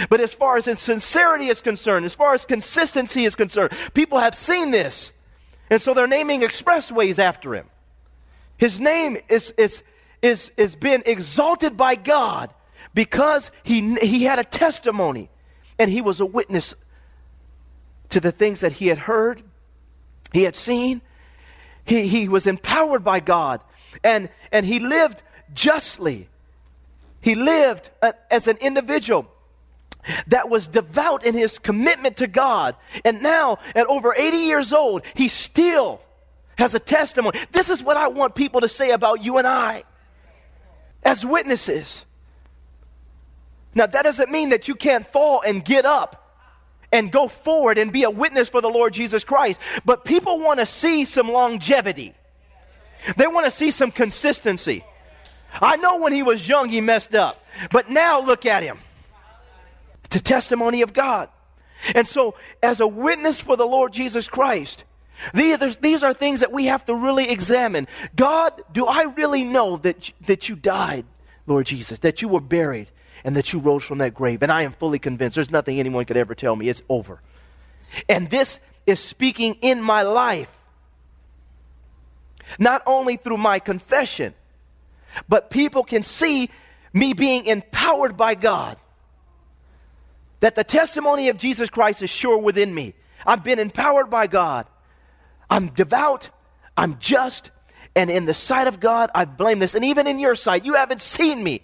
But 0.09 0.21
as 0.21 0.33
far 0.33 0.57
as 0.57 0.65
sincerity 0.79 1.47
is 1.47 1.61
concerned, 1.61 2.05
as 2.05 2.15
far 2.15 2.33
as 2.33 2.45
consistency 2.45 3.25
is 3.25 3.35
concerned, 3.35 3.73
people 3.93 4.19
have 4.19 4.35
seen 4.35 4.71
this. 4.71 5.11
And 5.69 5.81
so 5.81 5.93
they're 5.93 6.07
naming 6.07 6.41
expressways 6.41 7.19
after 7.19 7.53
him. 7.53 7.69
His 8.57 8.79
name 8.79 9.17
is, 9.29 9.53
is, 9.57 9.83
is, 10.21 10.51
is 10.57 10.75
been 10.75 11.03
exalted 11.05 11.77
by 11.77 11.95
God 11.95 12.53
because 12.93 13.51
he, 13.63 13.95
he 13.95 14.23
had 14.23 14.39
a 14.39 14.43
testimony 14.43 15.29
and 15.77 15.89
he 15.91 16.01
was 16.01 16.21
a 16.21 16.25
witness 16.25 16.73
to 18.13 18.19
the 18.19 18.31
things 18.31 18.61
that 18.61 18.73
he 18.73 18.87
had 18.87 18.99
heard, 18.99 19.41
he 20.31 20.43
had 20.43 20.55
seen. 20.55 21.01
He, 21.83 22.07
he 22.07 22.29
was 22.29 22.47
empowered 22.47 23.03
by 23.03 23.19
God 23.19 23.59
and, 24.03 24.29
and 24.51 24.65
he 24.65 24.79
lived 24.79 25.21
justly. 25.53 26.29
He 27.21 27.35
lived 27.35 27.89
uh, 28.01 28.13
as 28.29 28.47
an 28.47 28.57
individual 28.57 29.27
that 30.27 30.47
was 30.47 30.67
devout 30.67 31.25
in 31.25 31.33
his 31.33 31.57
commitment 31.57 32.17
to 32.17 32.27
God. 32.27 32.75
And 33.03 33.21
now, 33.21 33.57
at 33.75 33.87
over 33.87 34.13
80 34.15 34.37
years 34.37 34.73
old, 34.73 35.03
he 35.15 35.27
still 35.27 36.01
has 36.57 36.75
a 36.75 36.79
testimony. 36.79 37.39
This 37.51 37.69
is 37.69 37.81
what 37.81 37.97
I 37.97 38.09
want 38.09 38.35
people 38.35 38.61
to 38.61 38.69
say 38.69 38.91
about 38.91 39.23
you 39.23 39.39
and 39.39 39.47
I 39.47 39.85
as 41.03 41.25
witnesses. 41.25 42.05
Now, 43.73 43.87
that 43.87 44.03
doesn't 44.03 44.29
mean 44.29 44.49
that 44.49 44.67
you 44.67 44.75
can't 44.75 45.07
fall 45.07 45.41
and 45.41 45.65
get 45.65 45.85
up 45.85 46.22
and 46.93 47.11
go 47.11 47.27
forward 47.27 47.77
and 47.77 47.91
be 47.91 48.03
a 48.03 48.09
witness 48.09 48.47
for 48.47 48.61
the 48.61 48.69
Lord 48.69 48.93
Jesus 48.93 49.25
Christ. 49.25 49.59
But 49.83 50.05
people 50.05 50.39
want 50.39 50.59
to 50.59 50.65
see 50.65 51.03
some 51.03 51.29
longevity, 51.29 52.13
they 53.17 53.27
want 53.27 53.45
to 53.45 53.51
see 53.51 53.71
some 53.71 53.91
consistency. 53.91 54.85
I 55.61 55.75
know 55.75 55.97
when 55.97 56.13
he 56.13 56.23
was 56.23 56.47
young, 56.47 56.69
he 56.69 56.81
messed 56.81 57.13
up. 57.13 57.43
But 57.71 57.89
now 57.89 58.21
look 58.21 58.45
at 58.45 58.63
him. 58.63 58.79
It's 60.05 60.15
a 60.15 60.19
testimony 60.19 60.81
of 60.81 60.93
God. 60.93 61.29
And 61.93 62.07
so, 62.07 62.35
as 62.63 62.79
a 62.79 62.87
witness 62.87 63.39
for 63.39 63.55
the 63.55 63.65
Lord 63.65 63.93
Jesus 63.93 64.27
Christ, 64.27 64.83
these, 65.33 65.77
these 65.77 66.01
are 66.01 66.13
things 66.13 66.39
that 66.39 66.51
we 66.51 66.65
have 66.65 66.85
to 66.85 66.95
really 66.95 67.29
examine. 67.29 67.87
God, 68.15 68.61
do 68.71 68.85
I 68.85 69.03
really 69.03 69.43
know 69.43 69.77
that, 69.77 70.11
that 70.25 70.49
you 70.49 70.55
died, 70.55 71.05
Lord 71.45 71.65
Jesus, 71.65 71.99
that 71.99 72.21
you 72.21 72.29
were 72.29 72.41
buried, 72.41 72.87
and 73.23 73.35
that 73.35 73.53
you 73.53 73.59
rose 73.59 73.83
from 73.83 73.99
that 73.99 74.13
grave? 74.13 74.41
And 74.43 74.51
I 74.51 74.63
am 74.63 74.73
fully 74.73 74.99
convinced. 74.99 75.35
There's 75.35 75.51
nothing 75.51 75.79
anyone 75.79 76.05
could 76.05 76.17
ever 76.17 76.35
tell 76.35 76.55
me. 76.55 76.69
It's 76.69 76.81
over. 76.89 77.21
And 78.09 78.29
this 78.29 78.59
is 78.85 78.99
speaking 78.99 79.55
in 79.61 79.81
my 79.81 80.01
life. 80.01 80.49
Not 82.59 82.83
only 82.85 83.17
through 83.17 83.37
my 83.37 83.59
confession, 83.59 84.33
but 85.29 85.49
people 85.49 85.83
can 85.83 86.03
see 86.03 86.49
me 86.93 87.13
being 87.13 87.45
empowered 87.45 88.17
by 88.17 88.35
God. 88.35 88.77
That 90.41 90.55
the 90.55 90.63
testimony 90.63 91.29
of 91.29 91.37
Jesus 91.37 91.69
Christ 91.69 92.01
is 92.01 92.09
sure 92.09 92.37
within 92.37 92.73
me. 92.73 92.93
I've 93.25 93.43
been 93.43 93.59
empowered 93.59 94.09
by 94.09 94.27
God. 94.27 94.67
I'm 95.49 95.67
devout, 95.69 96.29
I'm 96.75 96.97
just, 96.99 97.51
and 97.95 98.09
in 98.09 98.25
the 98.25 98.33
sight 98.33 98.67
of 98.67 98.79
God, 98.79 99.11
I 99.13 99.25
blame 99.25 99.59
this. 99.59 99.75
And 99.75 99.85
even 99.85 100.07
in 100.07 100.19
your 100.19 100.35
sight, 100.35 100.65
you 100.65 100.73
haven't 100.73 101.01
seen 101.01 101.43
me 101.43 101.61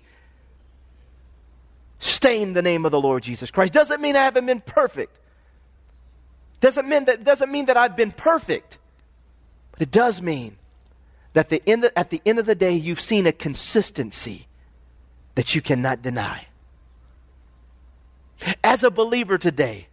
stain 1.99 2.53
the 2.53 2.61
name 2.61 2.85
of 2.85 2.91
the 2.91 2.99
Lord 2.99 3.23
Jesus 3.23 3.51
Christ. 3.51 3.73
Doesn't 3.73 4.01
mean 4.01 4.15
I 4.15 4.23
haven't 4.23 4.45
been 4.45 4.61
perfect. 4.61 5.19
Doesn't 6.61 6.87
mean 6.87 7.05
that, 7.05 7.23
doesn't 7.23 7.51
mean 7.51 7.65
that 7.65 7.77
I've 7.77 7.95
been 7.95 8.11
perfect. 8.11 8.77
But 9.71 9.81
it 9.81 9.91
does 9.91 10.21
mean 10.21 10.57
that 11.33 11.49
the 11.49 11.61
end, 11.67 11.89
at 11.95 12.09
the 12.09 12.21
end 12.25 12.39
of 12.39 12.45
the 12.45 12.55
day, 12.55 12.73
you've 12.73 13.01
seen 13.01 13.27
a 13.27 13.31
consistency 13.31 14.47
that 15.35 15.55
you 15.55 15.61
cannot 15.61 16.01
deny. 16.01 16.47
As 18.63 18.83
a 18.83 18.89
believer 18.89 19.37
today, 19.37 19.87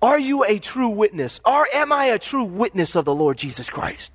are 0.00 0.18
you 0.18 0.44
a 0.44 0.58
true 0.58 0.88
witness? 0.88 1.40
Or 1.44 1.66
am 1.74 1.92
I 1.92 2.06
a 2.06 2.18
true 2.18 2.44
witness 2.44 2.94
of 2.94 3.04
the 3.04 3.14
Lord 3.14 3.38
Jesus 3.38 3.68
Christ? 3.68 4.12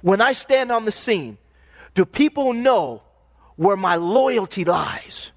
When 0.00 0.20
I 0.20 0.32
stand 0.32 0.72
on 0.72 0.84
the 0.84 0.92
scene, 0.92 1.38
do 1.94 2.04
people 2.04 2.52
know 2.52 3.02
where 3.56 3.76
my 3.76 3.96
loyalty 3.96 4.64
lies? 4.64 5.30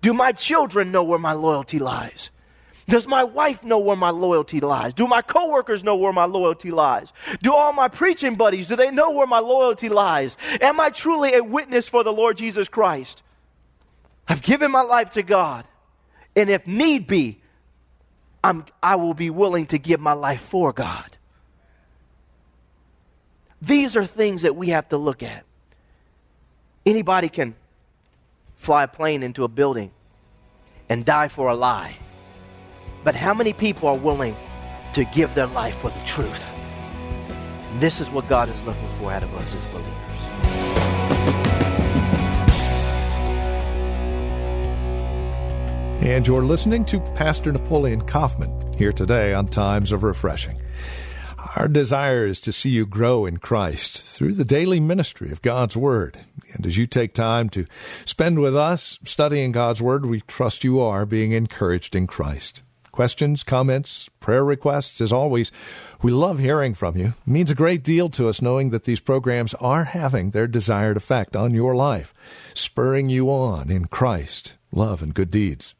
Do 0.00 0.12
my 0.12 0.32
children 0.32 0.92
know 0.92 1.02
where 1.02 1.18
my 1.18 1.32
loyalty 1.32 1.78
lies? 1.78 2.30
Does 2.86 3.06
my 3.06 3.24
wife 3.24 3.64
know 3.64 3.78
where 3.78 3.96
my 3.96 4.10
loyalty 4.10 4.60
lies? 4.60 4.92
Do 4.92 5.06
my 5.06 5.22
coworkers 5.22 5.82
know 5.82 5.96
where 5.96 6.12
my 6.12 6.26
loyalty 6.26 6.70
lies? 6.70 7.12
Do 7.42 7.54
all 7.54 7.72
my 7.72 7.88
preaching 7.88 8.34
buddies, 8.34 8.68
do 8.68 8.76
they 8.76 8.90
know 8.90 9.10
where 9.10 9.26
my 9.26 9.38
loyalty 9.38 9.88
lies? 9.88 10.36
Am 10.60 10.78
I 10.78 10.90
truly 10.90 11.34
a 11.34 11.42
witness 11.42 11.88
for 11.88 12.04
the 12.04 12.12
Lord 12.12 12.36
Jesus 12.36 12.68
Christ? 12.68 13.22
I've 14.28 14.42
given 14.42 14.70
my 14.70 14.82
life 14.82 15.12
to 15.12 15.22
God. 15.22 15.64
And 16.36 16.50
if 16.50 16.66
need 16.66 17.06
be, 17.06 17.40
I'm, 18.42 18.66
I 18.82 18.96
will 18.96 19.14
be 19.14 19.30
willing 19.30 19.66
to 19.66 19.78
give 19.78 20.00
my 20.00 20.12
life 20.12 20.42
for 20.42 20.72
God. 20.72 21.16
These 23.62 23.96
are 23.96 24.04
things 24.04 24.42
that 24.42 24.56
we 24.56 24.70
have 24.70 24.90
to 24.90 24.98
look 24.98 25.22
at. 25.22 25.44
Anybody 26.86 27.30
can 27.30 27.54
fly 28.56 28.84
a 28.84 28.88
plane 28.88 29.22
into 29.22 29.42
a 29.44 29.48
building 29.48 29.90
and 30.90 31.02
die 31.02 31.28
for 31.28 31.48
a 31.48 31.54
lie. 31.54 31.96
But 33.02 33.14
how 33.14 33.32
many 33.32 33.54
people 33.54 33.88
are 33.88 33.96
willing 33.96 34.36
to 34.92 35.04
give 35.04 35.34
their 35.34 35.46
life 35.46 35.78
for 35.78 35.88
the 35.88 36.00
truth? 36.04 36.44
This 37.76 38.00
is 38.00 38.10
what 38.10 38.28
God 38.28 38.50
is 38.50 38.62
looking 38.64 38.88
for 38.98 39.10
out 39.10 39.22
of 39.22 39.34
us 39.34 39.54
as 39.54 39.64
believers. 39.66 39.90
And 46.02 46.26
you're 46.26 46.44
listening 46.44 46.84
to 46.86 47.00
Pastor 47.14 47.50
Napoleon 47.50 48.02
Kaufman 48.02 48.74
here 48.74 48.92
today 48.92 49.32
on 49.32 49.48
Times 49.48 49.90
of 49.90 50.02
Refreshing. 50.02 50.60
Our 51.56 51.66
desire 51.66 52.26
is 52.26 52.40
to 52.40 52.52
see 52.52 52.68
you 52.68 52.84
grow 52.84 53.24
in 53.24 53.38
Christ 53.38 54.03
through 54.14 54.32
the 54.32 54.44
daily 54.44 54.78
ministry 54.78 55.32
of 55.32 55.42
God's 55.42 55.76
Word. 55.76 56.20
And 56.52 56.64
as 56.64 56.76
you 56.76 56.86
take 56.86 57.14
time 57.14 57.48
to 57.50 57.66
spend 58.04 58.38
with 58.38 58.56
us 58.56 59.00
studying 59.02 59.50
God's 59.50 59.82
Word, 59.82 60.06
we 60.06 60.20
trust 60.20 60.62
you 60.62 60.80
are 60.80 61.04
being 61.04 61.32
encouraged 61.32 61.96
in 61.96 62.06
Christ. 62.06 62.62
Questions, 62.92 63.42
comments, 63.42 64.08
prayer 64.20 64.44
requests, 64.44 65.00
as 65.00 65.12
always, 65.12 65.50
we 66.00 66.12
love 66.12 66.38
hearing 66.38 66.74
from 66.74 66.96
you. 66.96 67.06
It 67.06 67.30
means 67.30 67.50
a 67.50 67.56
great 67.56 67.82
deal 67.82 68.08
to 68.10 68.28
us 68.28 68.40
knowing 68.40 68.70
that 68.70 68.84
these 68.84 69.00
programs 69.00 69.52
are 69.54 69.82
having 69.82 70.30
their 70.30 70.46
desired 70.46 70.96
effect 70.96 71.34
on 71.34 71.52
your 71.52 71.74
life, 71.74 72.14
spurring 72.54 73.08
you 73.08 73.28
on 73.30 73.68
in 73.68 73.86
Christ, 73.86 74.54
love, 74.70 75.02
and 75.02 75.12
good 75.12 75.32
deeds. 75.32 75.74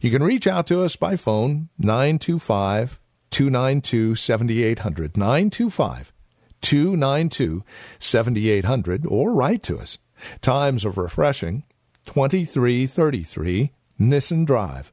You 0.00 0.12
can 0.12 0.22
reach 0.22 0.46
out 0.46 0.68
to 0.68 0.82
us 0.82 0.94
by 0.94 1.16
phone 1.16 1.70
925 1.76 3.00
292 3.30 4.14
7800. 4.14 5.16
925 5.16 6.12
292 6.60 7.64
7800 7.98 9.06
or 9.06 9.32
write 9.32 9.62
to 9.64 9.78
us. 9.78 9.98
Times 10.40 10.84
of 10.84 10.98
Refreshing, 10.98 11.64
2333 12.06 13.72
Nissen 13.98 14.44
Drive, 14.44 14.92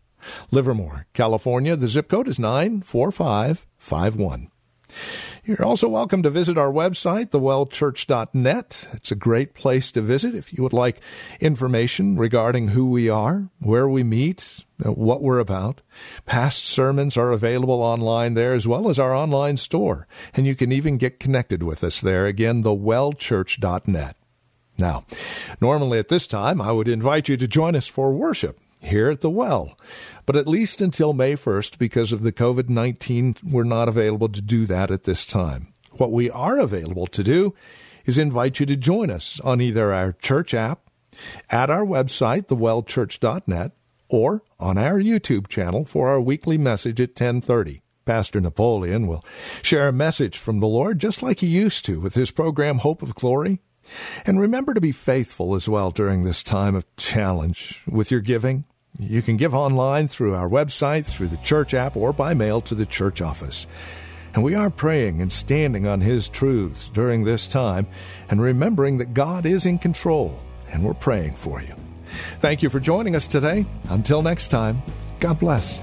Livermore, 0.52 1.08
California. 1.14 1.76
The 1.76 1.88
zip 1.88 2.10
code 2.10 2.28
is 2.28 2.40
94551. 2.40 4.50
You're 5.48 5.64
also 5.64 5.88
welcome 5.88 6.24
to 6.24 6.32
visit 6.32 6.58
our 6.58 6.72
website, 6.72 7.30
thewellchurch.net. 7.30 8.88
It's 8.94 9.12
a 9.12 9.16
great 9.16 9.54
place 9.54 9.92
to 9.92 10.02
visit 10.02 10.34
if 10.34 10.52
you 10.52 10.64
would 10.64 10.74
like 10.74 11.02
information 11.40 12.18
regarding 12.18 12.70
who 12.70 12.90
we 12.90 13.10
are, 13.10 13.50
where 13.60 13.88
we 13.88 14.04
meet, 14.04 14.66
uh, 14.84 14.92
what 14.92 15.22
we're 15.22 15.38
about. 15.38 15.82
Past 16.26 16.66
sermons 16.66 17.16
are 17.16 17.32
available 17.32 17.84
online 17.84 18.34
there 18.34 18.56
as 18.56 18.68
well 18.68 18.90
as 18.90 18.98
our 18.98 19.14
online 19.14 19.58
store, 19.58 20.08
and 20.34 20.48
you 20.48 20.56
can 20.56 20.72
even 20.72 20.98
get 20.98 21.20
connected 21.20 21.62
with 21.62 21.84
us 21.84 22.02
there. 22.02 22.26
Again, 22.26 22.64
thewellchurch.net. 22.64 24.18
Now, 24.80 25.06
normally 25.62 26.00
at 26.00 26.08
this 26.08 26.26
time, 26.26 26.60
I 26.60 26.72
would 26.72 26.88
invite 26.88 27.30
you 27.30 27.38
to 27.38 27.48
join 27.48 27.76
us 27.76 27.86
for 27.86 28.12
worship 28.12 28.60
here 28.82 29.10
at 29.10 29.22
the 29.22 29.30
well. 29.30 29.78
But 30.26 30.36
at 30.36 30.48
least 30.48 30.82
until 30.82 31.14
May 31.14 31.34
1st, 31.34 31.78
because 31.78 32.12
of 32.12 32.24
the 32.24 32.32
COVID 32.32 32.70
19, 32.70 33.38
we're 33.44 33.64
not 33.64 33.88
available 33.88 34.30
to 34.30 34.42
do 34.42 34.66
that 34.66 34.92
at 34.92 35.04
this 35.04 35.26
time. 35.26 35.74
What 35.92 36.12
we 36.12 36.30
are 36.30 36.60
available 36.60 37.08
to 37.08 37.24
do 37.24 37.54
is 38.06 38.18
invite 38.18 38.60
you 38.60 38.66
to 38.66 38.76
join 38.76 39.10
us 39.10 39.40
on 39.42 39.62
either 39.62 39.94
our 39.94 40.14
church 40.14 40.54
app, 40.54 40.90
at 41.50 41.70
our 41.70 41.86
website, 41.86 42.48
thewellchurch.net, 42.48 43.72
or 44.10 44.44
on 44.60 44.78
our 44.78 45.00
YouTube 45.00 45.48
channel 45.48 45.86
for 45.86 46.10
our 46.10 46.22
weekly 46.22 46.58
message 46.58 47.00
at 47.00 47.10
1030. 47.10 47.82
Pastor 48.06 48.40
Napoleon 48.40 49.08
will 49.08 49.24
share 49.64 49.88
a 49.88 49.94
message 49.94 50.38
from 50.38 50.60
the 50.60 50.68
Lord 50.68 51.00
just 51.00 51.24
like 51.24 51.40
he 51.40 51.48
used 51.48 51.86
to 51.86 52.00
with 52.00 52.14
his 52.14 52.30
program 52.30 52.80
Hope 52.80 53.02
of 53.02 53.16
Glory 53.16 53.60
and 54.26 54.40
remember 54.40 54.74
to 54.74 54.82
be 54.82 54.92
faithful 54.92 55.56
as 55.56 55.68
well 55.68 55.92
during 55.92 56.24
this 56.24 56.44
time 56.44 56.76
of 56.76 56.86
challenge 56.98 57.84
with 57.88 58.12
your 58.12 58.22
giving. 58.22 58.66
You 58.98 59.22
can 59.22 59.38
give 59.38 59.54
online 59.54 60.08
through 60.08 60.36
our 60.36 60.48
website, 60.48 61.06
through 61.06 61.28
the 61.28 61.38
church 61.38 61.74
app, 61.74 61.98
or 61.98 62.14
by 62.14 62.34
mail 62.34 62.62
to 62.62 62.76
the 62.76 62.86
church 62.86 63.22
office. 63.22 63.68
And 64.34 64.44
we 64.44 64.56
are 64.56 64.70
praying 64.70 65.22
and 65.22 65.32
standing 65.32 65.88
on 65.88 66.02
His 66.02 66.28
truths 66.28 66.90
during 66.90 67.24
this 67.24 67.48
time 67.48 67.88
and 68.30 68.42
remembering 68.42 68.98
that 68.98 69.14
God 69.14 69.46
is 69.46 69.66
in 69.66 69.80
control, 69.80 70.40
and 70.70 70.84
we're 70.84 70.94
praying 70.94 71.36
for 71.36 71.62
you. 71.62 71.74
Thank 72.40 72.64
you 72.64 72.70
for 72.70 72.80
joining 72.80 73.16
us 73.16 73.28
today. 73.28 73.66
Until 73.90 74.22
next 74.22 74.48
time, 74.50 74.82
God 75.20 75.40
bless. 75.40 75.80